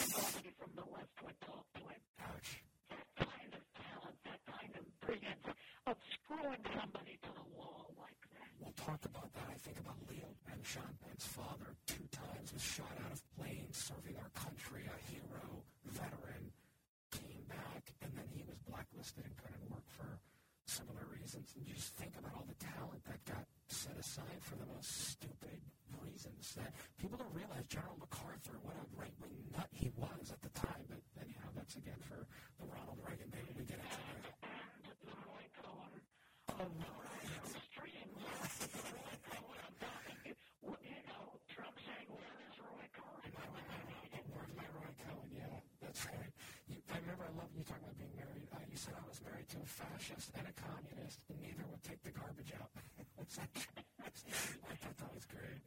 [0.04, 5.48] From the left to a top to That kind of talent, that kind of brilliance
[5.88, 8.52] of screwing somebody to the wall like that.
[8.60, 9.48] Well, talk about that.
[9.48, 13.80] I think about Leo and Sean Penn's father two times was shot out of planes
[13.80, 16.52] serving our country, a hero, veteran,
[17.08, 20.20] came back, and then he was blacklisted and couldn't work for
[20.68, 21.48] similar reasons.
[21.56, 25.64] And just think about all the talent that got set aside for the most stupid
[26.04, 29.32] reasons that people don't realize General MacArthur, what a right-wing
[49.74, 52.70] fascist and a communist, neither would take the garbage out.
[53.18, 55.60] I thought that was great.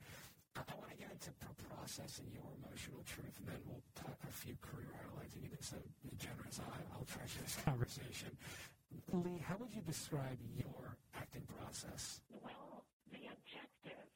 [0.87, 4.55] Want to get into pro process your emotional truth, and then we'll talk a few
[4.63, 5.35] career highlights.
[5.35, 5.83] And you've been so
[6.15, 6.63] generous.
[6.63, 8.31] I'll treasure this conversation.
[9.11, 12.23] Lee, how would you describe your acting process?
[12.31, 14.07] Well, the objective,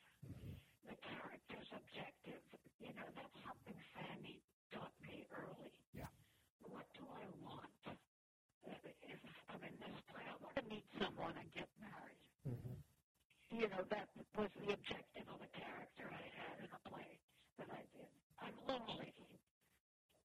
[0.88, 2.40] the character's objective,
[2.80, 4.40] you know, that's something Sandy
[4.72, 5.76] taught me early.
[5.92, 6.08] Yeah.
[6.72, 7.68] What do I want?
[8.64, 9.20] If
[9.52, 12.24] I'm in this play, I want to meet someone and get married.
[12.48, 12.80] Mm-hmm.
[13.60, 14.08] You know, that
[14.40, 17.20] was the objective of a character I had in a play
[17.60, 18.08] that I did.
[18.40, 19.12] I'm lonely.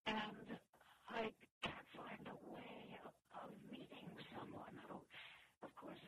[0.06, 0.46] And
[1.10, 1.34] I
[1.66, 3.10] can't find a way of,
[3.42, 5.02] of meeting someone who,
[5.66, 5.98] of course,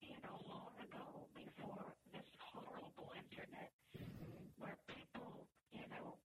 [0.00, 1.84] you know, long ago, before
[2.16, 3.68] this horrible internet,
[4.56, 6.16] where people, you know,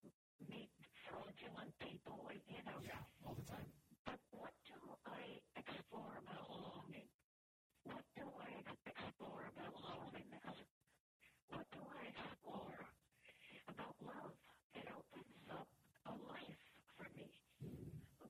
[0.47, 0.71] meet
[1.03, 2.79] fraudulent people, you know.
[2.79, 3.67] Yeah, all the time.
[4.07, 7.11] But what do I explore about longing?
[7.83, 10.63] What do I explore about loneliness?
[11.49, 12.77] What do I explore
[13.67, 14.37] about love?
[14.77, 15.67] It opens up
[16.05, 16.63] a life
[16.95, 17.25] for me.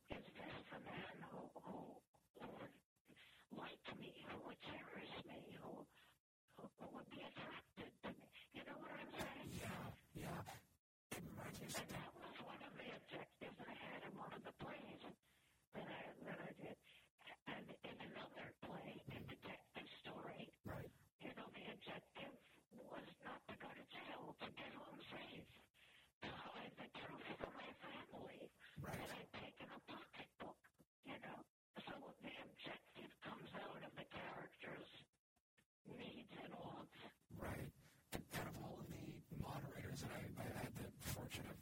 [0.10, 2.00] Is this a man who, who,
[2.40, 2.76] who would
[3.60, 5.84] like me, who would cherish me, who,
[6.60, 8.28] who, would be attracted to me?
[8.54, 9.50] You know what I'm saying?
[9.60, 9.84] Yeah,
[10.16, 10.42] yeah.
[11.20, 15.04] Me And that was one of the objectives I had in one of the plays
[15.76, 16.78] that I, that I did.
[17.52, 20.92] And in another play, a detective story, right.
[21.20, 22.34] you know, the objective
[22.88, 25.50] was not to go to jail, to get home safe,
[26.24, 28.50] to hide the truth from my family
[28.80, 28.96] Right
[29.36, 30.56] taken a pocketbook,
[31.04, 31.40] you know.
[31.84, 31.94] So
[32.24, 34.92] the objective comes out of the character's
[36.00, 36.96] needs and wants.
[37.36, 37.72] Right.
[38.16, 41.60] And out of all of the moderators that I, I had the fortune of,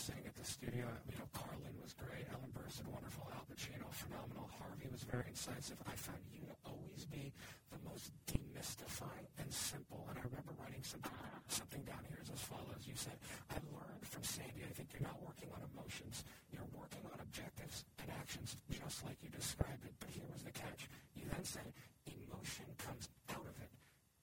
[0.00, 4.48] saying at the studio, you know, Carlin was great, Ellen Burstyn, wonderful, Al Pacino, phenomenal,
[4.56, 5.76] Harvey was very incisive.
[5.84, 7.36] I found you to always be
[7.68, 10.08] the most demystifying and simple.
[10.08, 11.12] And I remember writing something,
[11.52, 12.88] something down here as follows.
[12.88, 13.20] You said,
[13.52, 17.84] I learned from Sandy, I think you're not working on emotions, you're working on objectives
[18.00, 19.92] and actions, just like you described it.
[20.00, 20.88] But here was the catch.
[21.12, 21.68] You then said,
[22.08, 23.70] emotion comes out of it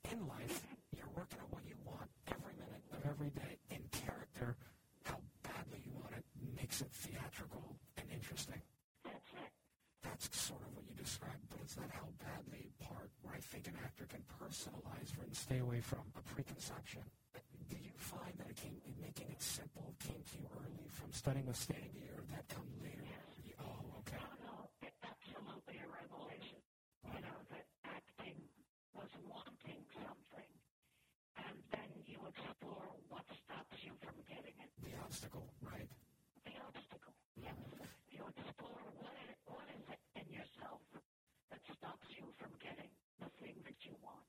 [0.10, 0.66] in life,
[0.96, 3.62] you're working on what you want every minute of every day.
[3.70, 4.56] In character,
[5.04, 6.26] how badly you want it
[6.78, 8.62] makes it theatrical and interesting.
[10.04, 13.66] That's sort of what you described, but it's that how badly part where I think
[13.68, 17.02] an actor can personalize and stay away from a preconception.
[17.70, 21.48] Did you find that it came, making it simple came to you early from studying
[21.48, 23.02] with Sandy, or did that come later?
[23.42, 24.22] You- Oh, okay.
[24.22, 26.62] No, no, it, absolutely a revelation.
[27.10, 28.38] You know, that acting
[28.94, 30.52] was wanting something,
[31.42, 34.70] and then you explore what stops you from getting it.
[34.86, 35.90] The obstacle, right?
[36.46, 37.14] The obstacle.
[37.36, 37.58] Yes.
[38.14, 40.80] You explore what is, what is it in yourself
[41.52, 44.26] that stops you from getting the thing that you want.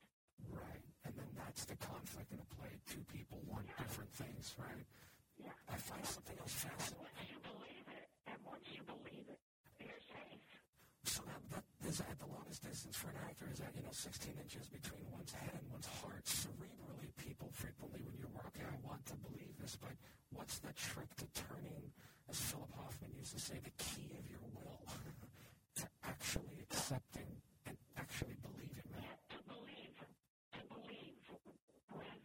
[0.51, 0.83] Right.
[1.05, 2.69] And then that's the conflict in a play.
[2.85, 4.85] Two people want different things, right?
[5.41, 5.49] Yeah.
[5.65, 7.01] I find something else fascinating.
[7.01, 9.41] Once you believe it, and once you believe it,
[9.81, 10.45] you're safe.
[11.09, 13.89] So that, that is at the longest distance for an actor is that, you know,
[13.89, 16.21] 16 inches between one's head and one's heart.
[16.21, 19.97] Cerebrally, people frequently, when you're okay, I want to believe this, but
[20.29, 21.89] what's the trick to turning,
[22.29, 24.85] as Philip Hoffman used to say, the key of your will
[25.81, 29.17] to actually accepting and actually believing that?
[29.33, 29.97] to believe,
[30.53, 31.21] to believe
[31.93, 32.21] with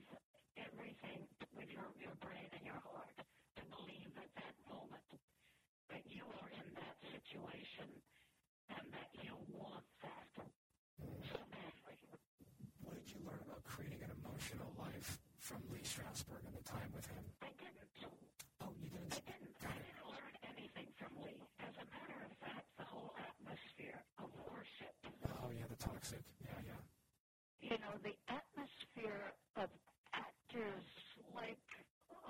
[0.56, 1.20] everything,
[1.56, 3.16] with your, your brain and your heart,
[3.56, 5.10] to believe at that moment
[5.90, 6.96] that you are in that
[7.34, 7.90] situation
[8.70, 11.98] and that you want that so badly.
[12.86, 16.86] What did you learn about creating an emotional life from Lee Strasberg and the time
[16.94, 17.24] with him?
[17.42, 17.90] I didn't,
[18.62, 19.18] Oh, you didn't?
[19.18, 21.42] I didn't, I didn't learn anything from Lee.
[21.58, 24.94] As a matter of fact, the whole atmosphere of worship,
[25.42, 26.22] Oh, yeah, the toxic.
[26.38, 26.80] Yeah, yeah.
[27.58, 29.68] you know, the atmosphere of
[30.14, 30.86] actors
[31.34, 31.58] like,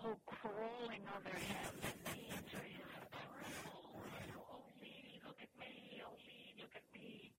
[0.00, 5.20] oh, crawling on their hands and knees or you know, tremble, you know, oh, Lee,
[5.26, 7.32] look at me, oh, Lee, look at me.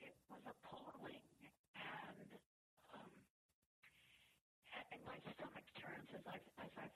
[0.00, 1.22] It was appalling.
[1.76, 2.28] And,
[2.94, 3.12] um,
[4.92, 6.86] and my stomach turns as I, as I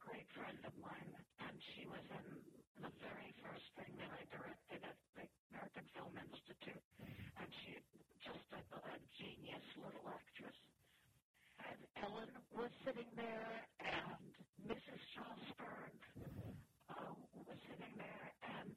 [0.00, 1.12] great friend of mine,
[1.44, 2.26] and she was in
[2.80, 6.84] the very first thing that I directed at the American Film Institute,
[7.40, 7.76] and she
[8.24, 10.56] just a, a genius little actress.
[11.60, 14.32] And Ellen was sitting there, and
[14.64, 15.00] Mrs.
[15.12, 15.96] Strasberg
[16.88, 17.12] uh,
[17.44, 18.26] was sitting there,
[18.60, 18.72] and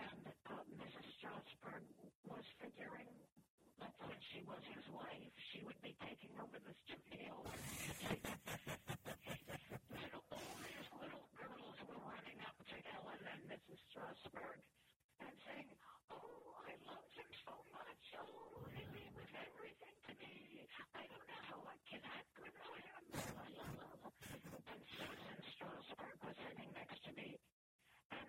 [0.00, 1.06] and uh, Mrs.
[1.20, 1.84] Strasberg
[2.28, 3.11] was figuring
[4.32, 6.56] she was his wife, she would be taking over
[6.88, 7.32] studio.
[9.92, 13.80] you know, all these little girls were running up to Ellen and Mrs.
[13.92, 14.58] Strasberg
[15.20, 15.68] and saying,
[16.08, 18.04] "Oh, I loved him so much.
[18.16, 20.64] Oh, he was everything to me.
[20.96, 23.04] I don't know how I can act without him."
[24.72, 27.36] And Susan Strasberg was sitting next to me,
[28.16, 28.28] and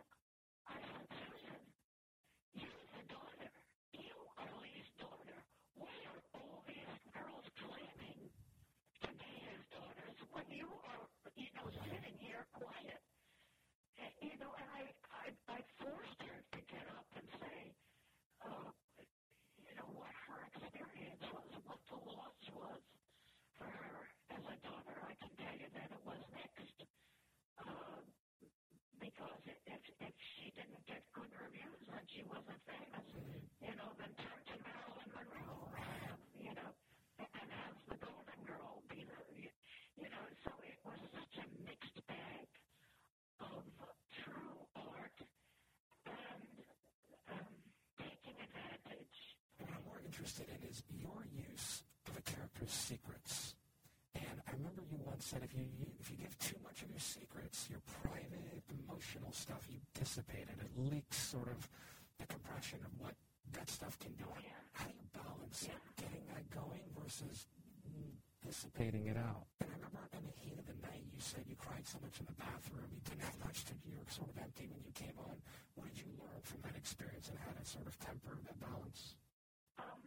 [0.68, 1.62] I said, Susan,
[2.60, 3.52] you're the daughter.
[3.96, 5.38] You are Lee's daughter.
[5.80, 8.20] Why are all these girls claiming
[9.04, 11.04] to be his daughters when you are,
[11.40, 13.02] you know, sitting here quiet?
[14.02, 14.82] And, you know, and I,
[15.14, 17.58] I, I forced her to get up and say,
[18.44, 18.70] uh,
[19.64, 22.82] you know, what her experience was, what the loss was
[23.58, 23.98] for her
[24.36, 24.96] as a daughter.
[25.08, 26.80] I can tell you that it was mixed.
[27.60, 28.02] Uh,
[29.00, 33.08] because if, if if she didn't get good reviews and she wasn't famous,
[33.62, 36.72] you know, then turn to Marilyn Monroe, uh, you know,
[37.20, 39.20] and have the Golden Girl be the,
[40.02, 42.48] you know, so it was such a mixed bag
[43.40, 43.64] of
[44.12, 45.18] true art
[46.08, 46.58] and
[47.32, 47.54] um,
[48.00, 49.20] taking advantage.
[49.60, 53.56] What I'm more interested in is your use of a character's secrets.
[54.16, 55.68] And I remember you once said if you
[56.00, 60.64] if you give too much of your secrets, your private, emotional stuff, you dissipate and
[60.64, 61.68] it leaks sort of
[62.24, 63.20] the compression of what
[63.52, 64.24] that stuff can do.
[64.72, 65.68] How do you balance
[66.00, 67.44] getting that going versus
[68.40, 69.44] dissipating it out?
[69.60, 72.16] And I remember in the heat of the night, you said you cried so much
[72.24, 74.96] in the bathroom, you didn't have much to, you were sort of empty when you
[74.96, 75.36] came on.
[75.76, 79.20] What did you learn from that experience and how to sort of temper that balance?
[79.80, 80.02] um,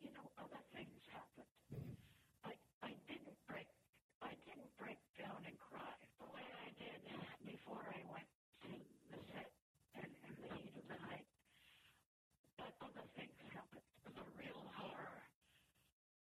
[0.00, 1.48] you know, other things happened.
[2.44, 2.52] I
[2.84, 3.68] I didn't break
[4.20, 7.00] I didn't break down and cry the way I did
[7.44, 8.28] before I went
[8.68, 8.72] to
[9.12, 9.48] the set
[9.96, 11.24] and in the heat of the night.
[12.60, 13.84] But other things happened.
[14.12, 15.20] The real horror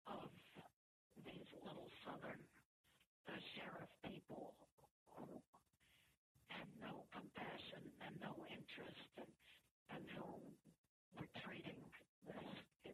[0.07, 0.27] of
[1.23, 2.41] these little southern
[3.25, 4.53] the sheriff people
[5.15, 5.27] who
[6.49, 9.31] had no compassion and no interest and,
[9.95, 10.27] and who
[11.17, 11.79] were treating
[12.25, 12.93] this,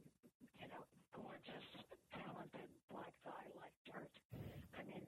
[0.60, 1.68] you know, gorgeous,
[2.14, 4.14] talented black guy like dirt.
[4.78, 5.06] I mean,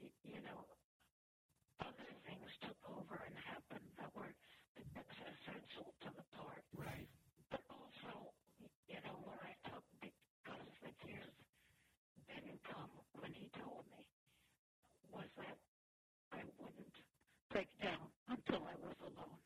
[0.00, 0.60] y- you know,
[1.80, 4.32] other things took over and happened that were
[4.78, 6.62] essential to the part.
[6.76, 7.08] Right.
[7.50, 8.32] But also,
[8.88, 11.34] you know, what I took because the tears
[12.28, 12.90] didn't come
[13.20, 14.02] when he told me
[15.12, 15.56] was that
[16.32, 16.94] I wouldn't
[17.50, 19.40] break down until I was alone.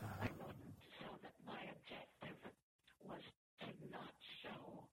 [0.00, 2.38] I wouldn't, so that my objective
[3.06, 3.22] was
[3.62, 4.84] to not show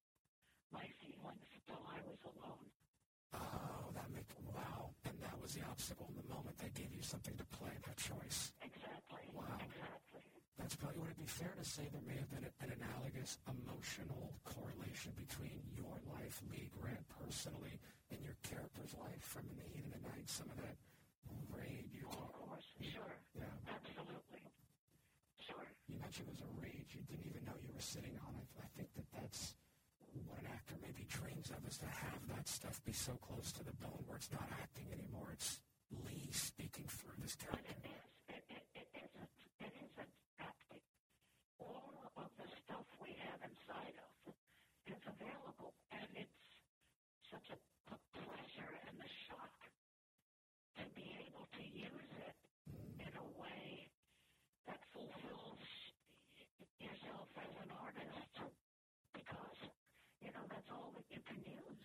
[0.72, 2.68] my feelings till I was alone.
[3.34, 4.92] Oh, that makes wow.
[5.06, 6.56] And that was the obstacle in the moment.
[6.64, 8.56] They gave you something to play that choice.
[8.64, 9.28] Exactly.
[9.36, 9.60] Wow.
[9.60, 10.24] Exactly.
[10.56, 14.32] That's probably would it be fair to say there may have been an analogous emotional
[14.48, 17.84] correlation between your life, Lee Grant, personally,
[18.16, 20.24] and your character's life from in the heat of the night?
[20.32, 20.80] Some of that
[21.52, 22.72] rage you Of course.
[22.80, 23.12] Sure.
[23.36, 23.52] Yeah.
[23.68, 24.48] Absolutely.
[25.36, 25.68] Sure.
[25.92, 28.40] You mentioned it was a rage you didn't even know you were sitting on.
[28.40, 29.60] I, I think that that's
[30.28, 33.64] what an actor maybe dreams of is to have that stuff be so close to
[33.64, 35.30] the bone where it's not acting anymore.
[35.34, 35.60] It's
[36.08, 37.76] Lee speaking through this character.
[37.84, 38.04] it is.
[38.32, 39.36] It, it, it isn't.
[39.60, 40.84] It isn't acting.
[41.60, 44.34] All of the stuff we have inside of
[44.88, 46.44] is available, and it's
[47.30, 47.58] such a,
[47.92, 49.56] a pleasure and a shock
[50.80, 52.38] to be able to use it
[53.00, 53.92] in a way
[54.68, 55.68] that fulfills
[56.80, 58.32] yourself as an artist,
[59.12, 59.60] because
[60.24, 61.80] you know that's all that you can use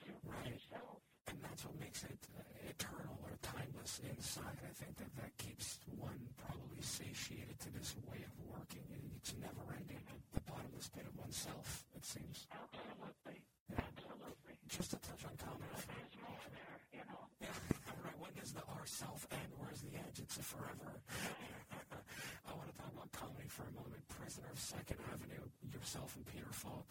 [0.47, 1.03] yourself.
[1.27, 2.21] And that's what makes it
[2.69, 4.61] eternal or timeless inside.
[4.61, 8.85] I think that that keeps one probably satiated to this way of working.
[9.17, 10.05] It's never ending.
[10.37, 12.45] The bottomless pit of oneself, it seems.
[12.53, 13.41] Absolutely,
[13.73, 13.89] Yeah.
[13.89, 14.53] absolutely.
[14.69, 15.65] Just to touch on comedy.
[15.81, 17.25] There's more there, you know.
[17.41, 17.57] Yeah,
[18.05, 18.17] right.
[18.21, 19.49] When does the ourself end?
[19.57, 20.21] Where's the edge?
[20.21, 20.93] It's a forever.
[22.45, 24.05] I want to talk about comedy for a moment.
[24.13, 26.85] Prisoner of Second Avenue, yourself and Peter Falk.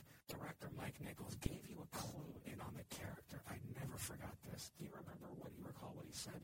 [0.46, 3.42] Director Mike Nichols gave you a clue in on the character.
[3.50, 4.70] I never forgot this.
[4.78, 6.38] Do you remember what you recall what he said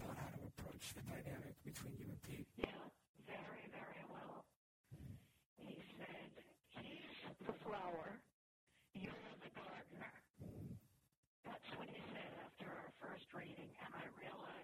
[0.00, 2.48] about how to approach the dynamic between you and Pete?
[2.56, 2.72] Yeah,
[3.28, 4.48] very, very well.
[5.60, 6.32] He said,
[6.80, 8.16] he's the flower,
[8.96, 10.14] you're the gardener.
[11.44, 14.54] That's what he said after our first reading, and I realized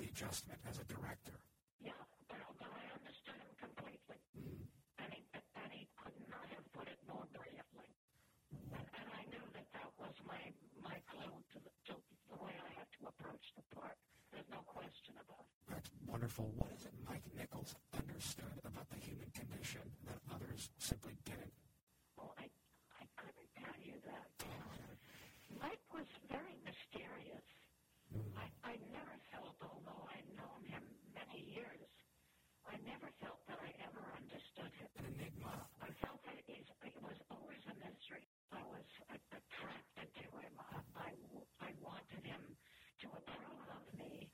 [0.00, 1.36] adjustment as a director.
[1.82, 4.20] Yeah, but, but I understood him completely.
[5.02, 7.90] And, he, and he could not have put it more brilliantly.
[8.72, 10.40] And, and I knew that that was my,
[10.80, 11.94] my clue to the, to
[12.30, 13.96] the way I had to approach the part.
[14.32, 15.52] There's no question about it.
[15.68, 16.48] That's wonderful.
[16.56, 21.52] What is it Mike Nichols understood about the human condition that others simply didn't?
[22.16, 22.48] Well, I,
[22.96, 24.28] I couldn't tell you that.
[25.60, 27.44] Mike was very mysterious.
[28.36, 30.84] I, I never felt, although I'd known him
[31.14, 31.84] many years,
[32.64, 34.88] I never felt that I ever understood him.
[34.96, 35.52] An enigma.
[35.84, 38.24] I felt that he's, he was always a mystery.
[38.48, 40.52] I was attracted to him.
[40.56, 41.10] I, I,
[41.60, 42.42] I wanted him
[43.04, 44.32] to approve of me.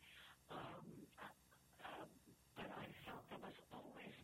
[0.52, 0.86] Um,
[1.18, 2.06] uh,
[2.54, 4.14] but I felt there was always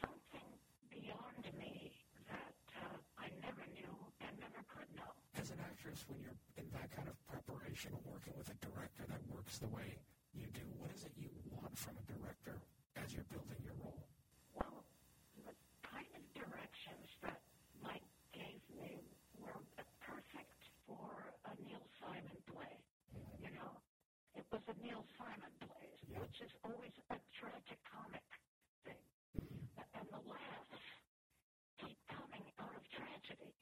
[0.00, 0.48] something
[0.88, 1.92] beyond me
[2.32, 3.92] that uh, I never knew
[4.24, 5.12] and never could know.
[5.36, 9.20] As an actress, when you're in that kind of preparation, working with a director that
[9.28, 10.00] works the way
[10.34, 12.56] you do, what is it you want from a director
[12.96, 14.04] as you're building your role?
[14.56, 14.84] Well,
[15.44, 15.52] the
[15.84, 17.40] kind of directions that
[17.84, 19.04] Mike gave me
[19.36, 19.60] were
[20.00, 22.74] perfect for a Neil Simon play.
[23.44, 23.72] You know,
[24.32, 28.24] it was a Neil Simon play, which is always a tragic comic
[28.88, 29.04] thing.
[29.76, 30.84] And the laughs
[31.76, 33.52] keep coming out of tragedy.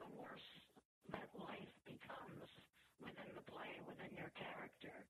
[0.00, 0.50] The worse
[1.12, 2.48] that life becomes
[2.96, 5.04] within the play, within your character,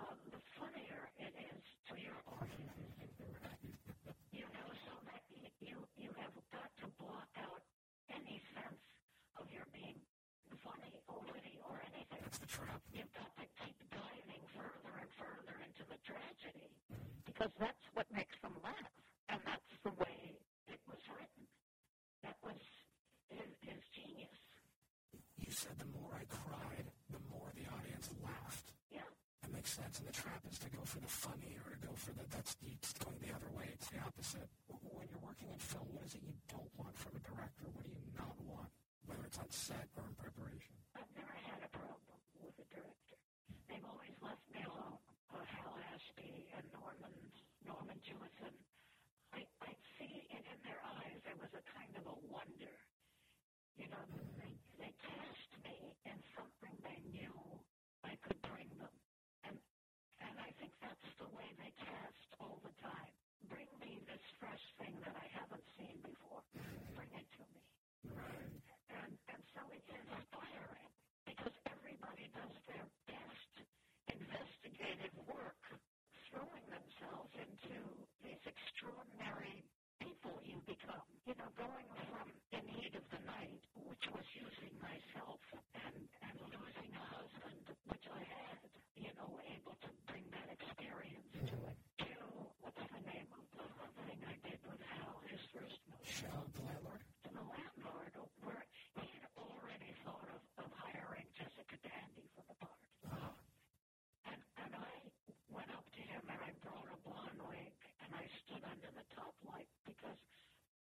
[0.00, 2.82] uh, the funnier it is to your audience.
[4.32, 7.62] You know, so that y- you you have got to block out
[8.10, 8.82] any sense
[9.38, 9.98] of your being
[10.64, 12.22] funny or witty or anything.
[12.22, 12.80] That's the trap.
[12.92, 16.68] You've got to keep diving further and further into the tragedy
[17.26, 18.92] because that's what makes them laugh,
[19.28, 20.38] and that's the way
[20.68, 21.44] it was written.
[22.22, 22.58] That was
[23.30, 24.38] his, his genius.
[25.38, 28.72] You said the more I cried, the more the audience laughed.
[28.90, 29.06] Yeah.
[29.42, 29.98] That makes sense.
[29.98, 32.54] And the trap is to go for the funny or to go for the, that's
[32.62, 33.66] it's going the other way.
[33.74, 34.46] It's the opposite.
[34.70, 37.66] When you're working in film, what is it you don't want from a director?
[37.74, 38.70] What do you not want?
[39.10, 40.78] Whether it's on set or in preparation.
[40.94, 43.18] I've never had a problem with a director.
[43.66, 45.02] They've always left me alone.
[45.34, 47.18] Uh, Hal Ashby and Norman
[47.66, 48.54] Norman Jewison.
[49.34, 51.18] I I see it in their eyes.
[51.26, 52.78] There was a kind of a wonder.
[53.74, 54.06] You know,
[54.38, 55.74] they they cast me
[56.06, 57.34] in something they knew
[58.06, 58.94] I could bring them,
[59.44, 59.56] and
[60.24, 63.12] and I think that's the way they cast all the time.
[63.52, 66.40] Bring me this fresh thing that I haven't seen before.
[66.96, 67.60] Bring it to me
[68.16, 68.56] Right.
[69.04, 70.90] and and so it's inspiring
[71.28, 73.52] because everybody does their best
[74.08, 75.60] investigative work,
[76.32, 77.76] throwing themselves into
[78.24, 79.60] these extraordinary
[80.00, 81.04] people you become.
[81.28, 85.40] You know, going from in heat of the night, which was using myself
[85.76, 87.60] and and losing a husband,
[87.92, 88.58] which I had.
[88.98, 91.76] You know, able to bring that experience to it.
[92.02, 92.14] To
[92.66, 93.66] what's the name of the
[94.10, 96.98] thing I did with Hal, his first movie Shell, the landlord?
[97.22, 98.12] to the landlord
[98.42, 98.64] where
[98.98, 102.82] he had already thought of, of hiring Jessica Tandy for the part.
[103.06, 103.30] Uh,
[104.34, 104.92] And, and I
[105.54, 107.70] went up to him and I brought a blonde wig
[108.02, 110.18] and I stood under the top light because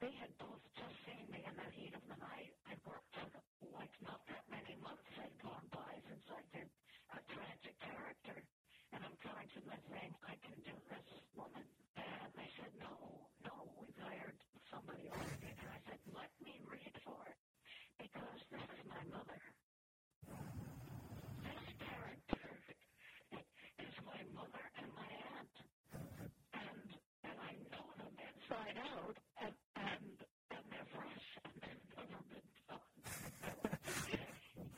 [0.01, 2.51] they had both just seen me in the heat of the night.
[2.65, 3.29] I'd worked on
[3.77, 6.67] like not that many months had gone by since I did
[7.13, 8.37] a tragic character.
[8.91, 11.63] And I'm coming to them saying, I can do this woman.
[11.95, 12.91] And they said, no,
[13.45, 14.37] no, we've hired
[14.73, 15.53] somebody already.
[15.53, 17.39] And I said, let me read for it
[18.01, 19.39] because this is my mother.
[21.45, 22.45] This character
[23.79, 25.55] is my mother and my aunt.
[26.57, 26.89] And,
[27.29, 29.15] and I know them inside out.
[29.41, 30.17] And, and,
[30.51, 32.91] and they're fresh and they've never been done.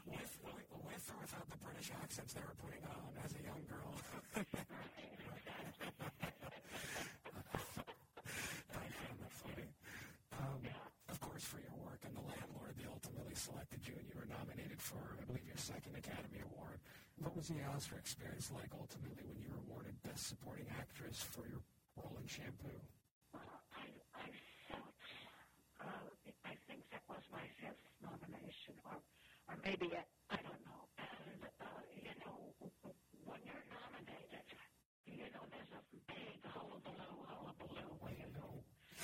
[0.06, 3.92] with, with, or without the British accents they were putting on as a young girl.
[8.72, 9.68] I found that funny.
[10.40, 10.64] Um,
[11.10, 14.28] of course, for your work in The Landlord, they ultimately selected you and you were
[14.32, 16.80] nominated for, I believe, your second Academy Award.
[17.20, 21.44] What was the Oscar experience like ultimately when you were awarded Best Supporting Actress for
[21.52, 21.60] your
[22.00, 22.80] role in Shampoo?
[23.36, 23.44] Well,
[23.76, 24.28] I, I
[24.72, 24.96] felt,
[25.84, 26.08] uh,
[26.48, 28.98] I think that was my fifth nomination, or,
[29.52, 30.82] or maybe, I, I don't know.
[31.00, 32.52] And, uh, you know,
[33.24, 34.44] when you're nominated,
[35.08, 35.63] you know, there's a
[36.08, 38.50] big hullabaloo, hullabaloo when you go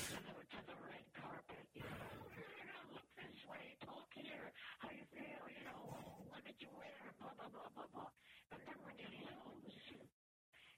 [0.09, 1.65] to the, to the red carpet.
[1.74, 4.49] You know, you know, look this way, talk here,
[4.80, 5.82] how you feel, you know,
[6.30, 8.11] what did you wear, blah, blah, blah, blah, blah.
[8.53, 9.78] And then when you lose,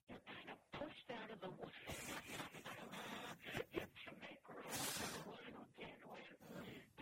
[0.09, 2.01] you're kind of pushed out of the way.
[4.01, 6.35] to make room for the one who did win.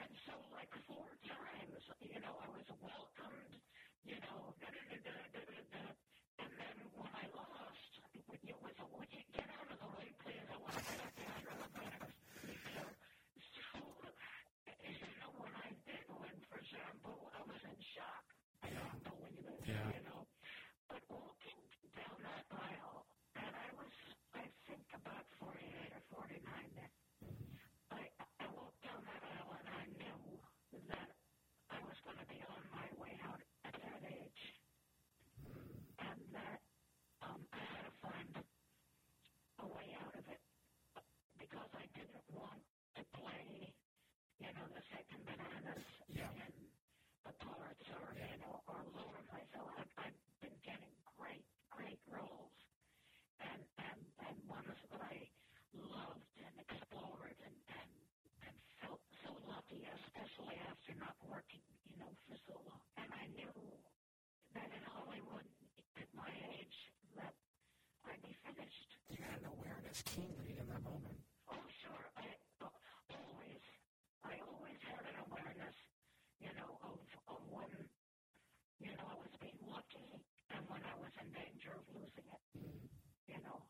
[0.01, 3.53] And so, like four times, you know, I was welcomed,
[4.03, 5.83] you know, da da da da da da.
[6.43, 7.99] And then when I lost,
[44.91, 46.29] taken bananas Yeah.
[46.45, 46.53] and
[47.25, 49.69] the parts or, you know, or lower myself.
[49.77, 52.55] I've, I've been getting great, great roles.
[53.39, 55.29] And, and, and ones that I
[55.77, 57.91] loved and explored and, and,
[58.45, 62.83] and felt so lucky, especially after not working, you know, for so long.
[62.99, 63.53] And I knew
[64.57, 65.47] that in Hollywood,
[65.99, 66.77] at my age,
[67.15, 67.31] that
[68.09, 68.89] I'd be finished.
[69.07, 71.19] You had an awareness keenly in that moment.
[71.47, 72.03] Oh, sure.
[72.19, 72.27] I
[72.63, 72.67] uh,
[73.15, 73.63] always,
[74.27, 75.77] I always had an awareness,
[76.43, 76.99] you know, of,
[77.31, 77.71] of when,
[78.83, 80.07] you know, I was being lucky
[80.51, 82.08] and when I was in danger of losing it.
[83.27, 83.61] You know,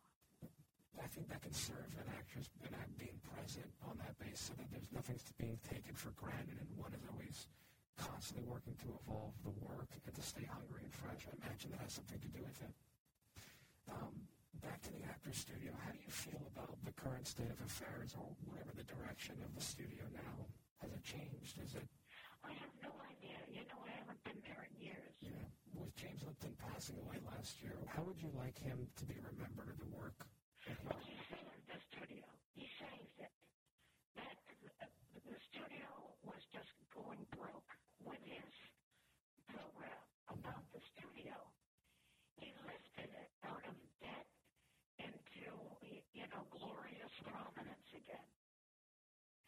[1.02, 4.54] I think that can serve an actress and act being present on that base so
[4.58, 7.48] that there's nothing's being taken for granted and one is always
[8.00, 11.28] constantly working to evolve the work and to stay hungry and fresh.
[11.28, 12.74] I imagine that has something to do with it.
[13.92, 14.16] Um,
[14.64, 18.16] back to the actor's studio, how do you feel about the current state of affairs
[18.16, 20.48] or whatever the direction of the studio now?
[20.80, 21.60] Has it changed?
[21.60, 21.84] Is it,
[22.44, 23.36] I have no idea.
[23.52, 25.12] You know, I haven't been there in years.
[25.22, 25.48] know,
[25.90, 29.74] with James Lipton passing away last year, how would you like him to be remembered
[29.74, 30.22] or the work
[30.86, 32.22] Well, he saved the studio.
[32.54, 33.34] He saved it.
[34.14, 34.86] That uh,
[35.26, 35.90] the studio
[36.22, 37.74] was just going broke
[38.06, 38.54] with his
[39.50, 41.34] program about the studio.
[42.38, 44.30] He lifted it out of debt
[45.02, 45.50] into
[46.14, 48.30] you know glorious prominence again,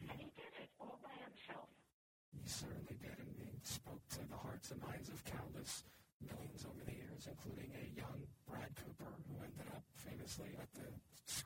[0.09, 1.69] and he did it all by himself.
[2.33, 5.85] He certainly did, and he spoke to the hearts and minds of countless
[6.25, 10.89] millions over the years, including a young Brad Cooper, who ended up famously at the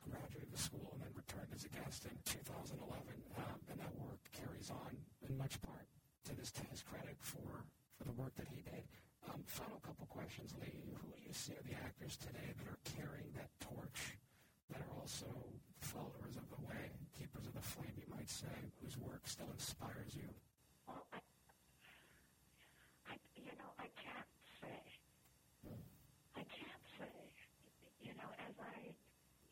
[0.06, 2.78] graduate of the school and then returned as a guest in 2011.
[3.36, 4.92] Um, and that work carries on
[5.26, 5.86] in much part
[6.26, 7.64] to this to his credit for,
[7.98, 8.84] for the work that he did.
[9.26, 10.70] Um, final couple questions, Lee.
[11.02, 14.16] Who do you see are the actors today that are carrying that torch,
[14.70, 15.26] that are also
[15.80, 20.14] followers of the way, keepers of the flame, you might say, whose work still inspires
[20.14, 20.28] you?
[20.86, 21.18] Well, I,
[23.10, 24.30] I, you know, I can't
[24.66, 24.82] say.
[26.34, 27.14] I can't say.
[28.02, 28.78] You know, as I,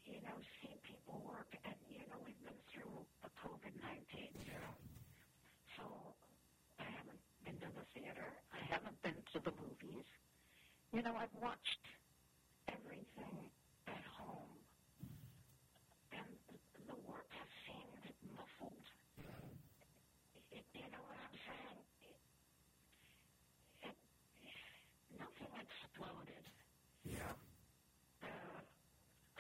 [0.07, 4.75] you know, see people work, and you know, we've been through the COVID nineteen, Yeah.
[5.79, 5.85] so
[6.79, 8.29] I haven't been to the theater.
[8.53, 10.07] I haven't been to the movies.
[10.93, 11.83] You know, I've watched
[12.69, 13.51] everything
[13.89, 14.55] at home,
[16.13, 16.31] and
[16.87, 18.05] the work has seemed
[18.37, 18.87] muffled.
[20.55, 21.81] It, you know what I'm saying?
[22.07, 22.17] It,
[23.91, 23.99] it,
[25.19, 26.47] nothing exploded.
[27.03, 27.35] Yeah.
[28.23, 28.61] Uh,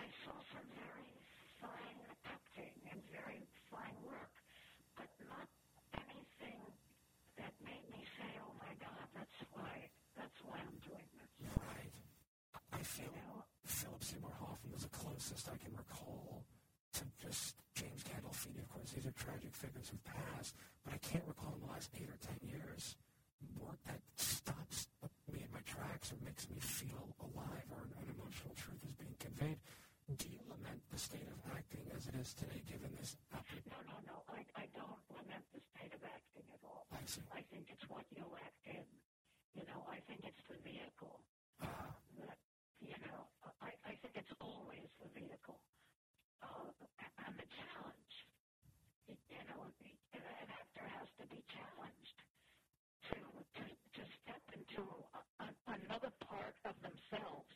[0.03, 1.15] I saw some very
[1.63, 4.35] fine acting and very fine work,
[4.99, 5.47] but not
[5.95, 6.61] anything
[7.39, 9.87] that made me say, "Oh my God, that's why,
[10.19, 11.31] that's why I'm doing this."
[11.63, 11.95] Right.
[12.75, 13.15] I feel
[13.65, 16.45] Philip Seymour Hoffman was the closest I can recall
[16.95, 18.61] to just James Gandolfini.
[18.61, 21.89] Of course, these are tragic figures who've passed, but I can't recall in the last
[21.97, 22.97] eight or ten years
[23.61, 24.89] work that stops
[25.33, 29.17] me in my tracks or makes me feel alive or an emotional truth is being
[29.19, 29.57] conveyed.
[30.21, 33.17] Do you lament the state of acting as it is today, given this?
[33.33, 34.17] epic- No, no, no.
[34.29, 36.85] I, I don't lament the state of acting at all.
[36.93, 37.25] I see.
[37.33, 38.85] I think it's what you act in.
[39.57, 41.25] You know, I think it's the vehicle.
[41.57, 41.89] Uh,
[42.21, 42.37] that,
[42.85, 43.25] you know,
[43.65, 45.61] I, I think it's always the vehicle
[46.43, 46.69] uh,
[47.27, 48.17] and the challenge.
[49.09, 49.63] You know,
[50.15, 52.19] an actor has to be challenged
[53.11, 53.17] to
[53.57, 57.51] to, to step into a, a, another part of themselves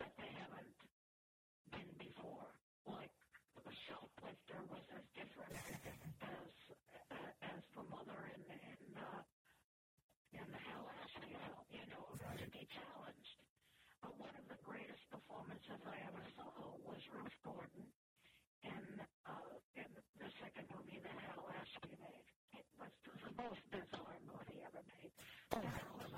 [0.00, 0.76] that they haven't
[1.72, 2.50] been before.
[2.86, 3.12] Like
[3.64, 5.54] the shoplifter was as different
[6.22, 6.52] as
[7.42, 9.22] as the mother in in uh,
[10.32, 11.66] in the Hal Ashby film.
[11.70, 12.06] You know,
[12.38, 13.38] to be challenged.
[14.02, 15.02] But one of the greatest
[15.68, 16.48] performances I ever saw
[16.88, 17.84] was Ruth Gordon
[18.64, 18.84] in,
[19.28, 19.88] uh, in
[20.20, 22.26] the second movie that Hal Ashby made.
[22.56, 25.12] It was the most bizarre movie ever made.
[25.52, 26.12] oh, Harold and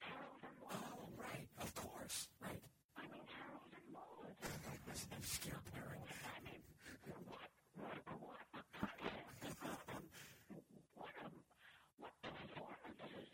[0.00, 0.88] Harold and Maude.
[0.88, 1.48] Oh, right.
[1.60, 2.28] Of course.
[2.40, 2.64] Right.
[2.96, 4.32] I mean, Harold and Maude.
[4.66, 6.04] Like this obscure pairing.
[6.24, 6.62] I mean,
[7.28, 7.44] what,
[7.76, 8.40] what, what,
[10.96, 11.28] what, a,
[12.00, 13.28] what performances.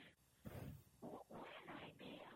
[1.01, 2.27] What, what an idea.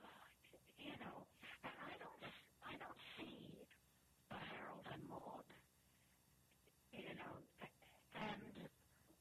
[0.78, 1.26] You know,
[1.66, 2.24] and I don't,
[2.66, 3.66] I don't see
[4.30, 5.50] a Harold and Maude.
[6.92, 7.34] You know,
[8.14, 8.42] and,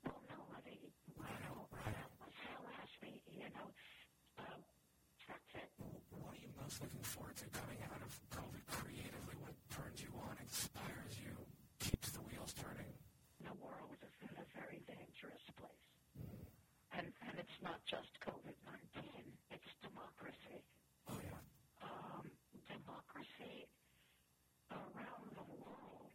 [0.06, 3.70] well, no, the, you know, that was Hal Ashby, you know,
[4.40, 4.62] um,
[5.28, 5.70] that's it.
[6.10, 9.34] What are you most looking forward to coming out of COVID creatively?
[9.42, 11.34] What turns you on, inspires you,
[11.82, 12.94] keeps the wheels turning?
[13.42, 15.90] the world is in a very dangerous place.
[16.94, 18.54] And, and it's not just COVID
[18.94, 19.02] 19,
[19.50, 20.62] it's democracy.
[21.10, 21.42] Oh, yeah.
[21.82, 22.30] Um,
[22.70, 23.66] democracy
[24.70, 26.14] around the world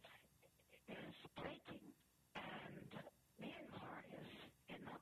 [0.87, 1.83] is breaking,
[2.39, 2.87] and
[3.43, 4.31] Myanmar is
[4.71, 4.95] in the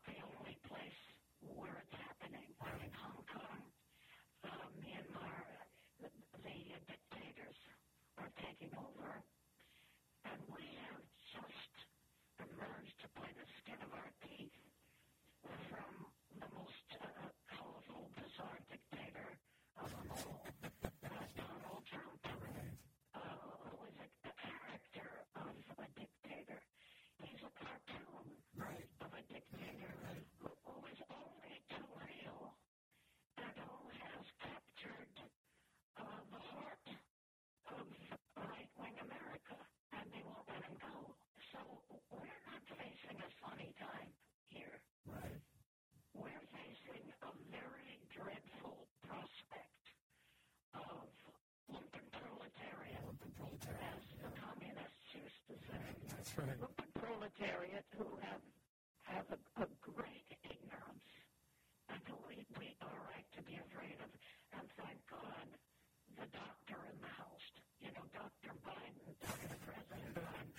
[56.38, 56.58] right.
[57.00, 58.42] proletariat who have
[59.04, 61.12] have a, a great ignorance
[61.90, 64.10] and who we, we are right to be afraid of.
[64.58, 65.48] And thank God
[66.18, 67.48] the doctor in the house,
[67.82, 68.54] you know, Dr.
[68.64, 69.58] Biden, Dr.
[69.68, 70.50] President Biden,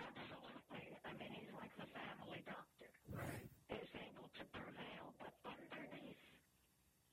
[0.00, 0.86] absolutely.
[1.06, 2.90] I mean, he's like the family doctor.
[3.14, 3.46] Right.
[3.70, 6.24] Is able to prevail, but underneath,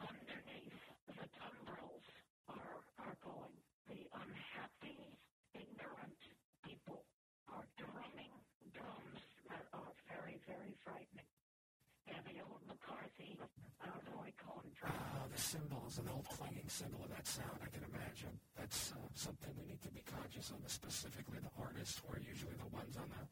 [0.02, 2.06] underneath the tumbrils
[2.50, 3.56] are are going.
[3.92, 5.00] The unhappy,
[5.54, 6.22] ignorant
[6.66, 7.04] people
[7.52, 8.34] are drumming
[8.74, 9.92] drums that are
[10.80, 11.28] frightening.
[12.08, 13.38] And the old McCarthy,
[13.82, 14.64] I don't know I call.
[14.84, 18.34] Uh, the cymbals, an old clanging symbol of that sound, I can imagine.
[18.58, 22.58] That's uh, something we need to be conscious of, specifically the artists who are usually
[22.58, 23.24] the ones on the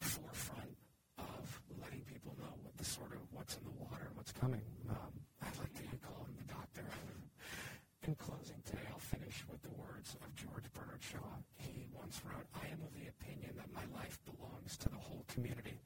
[0.00, 0.74] forefront
[1.18, 1.44] of
[1.82, 4.64] letting people know what the sort of what's in the water and what's coming.
[4.88, 5.12] Um,
[5.42, 6.84] I like to call him the doctor.
[8.08, 11.36] In closing today, I'll finish with the words of George Bernard Shaw.
[11.56, 15.24] He once wrote, I am of the opinion that my life belongs to the whole
[15.28, 15.76] community,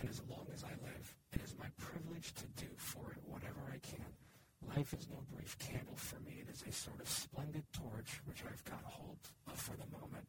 [0.00, 3.60] and as long as I live, it is my privilege to do for it whatever
[3.72, 4.06] I can.
[4.76, 6.42] Life is no brief candle for me.
[6.42, 9.18] It is a sort of splendid torch which I've got hold
[9.50, 10.26] of for the moment,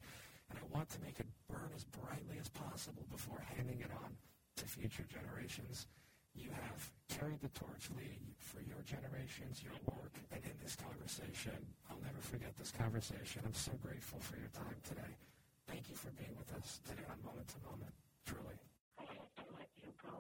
[0.50, 4.16] and I want to make it burn as brightly as possible before handing it on
[4.58, 5.88] to future generations.
[6.34, 11.58] You have carried the torch, Lee, for your generations, your work, and in this conversation.
[11.90, 13.42] I'll never forget this conversation.
[13.46, 15.14] I'm so grateful for your time today.
[15.68, 17.94] Thank you for being with us today on Moment to Moment.
[18.26, 18.58] Truly.
[20.02, 20.14] Thank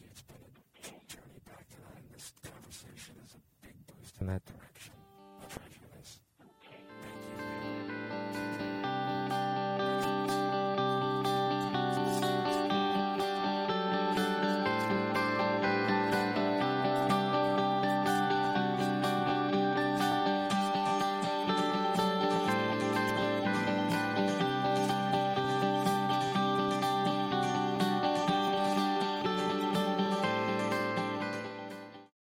[0.00, 0.06] you.
[0.10, 1.66] It's been a journey back
[1.96, 4.97] and this conversation is a big boost in that direction.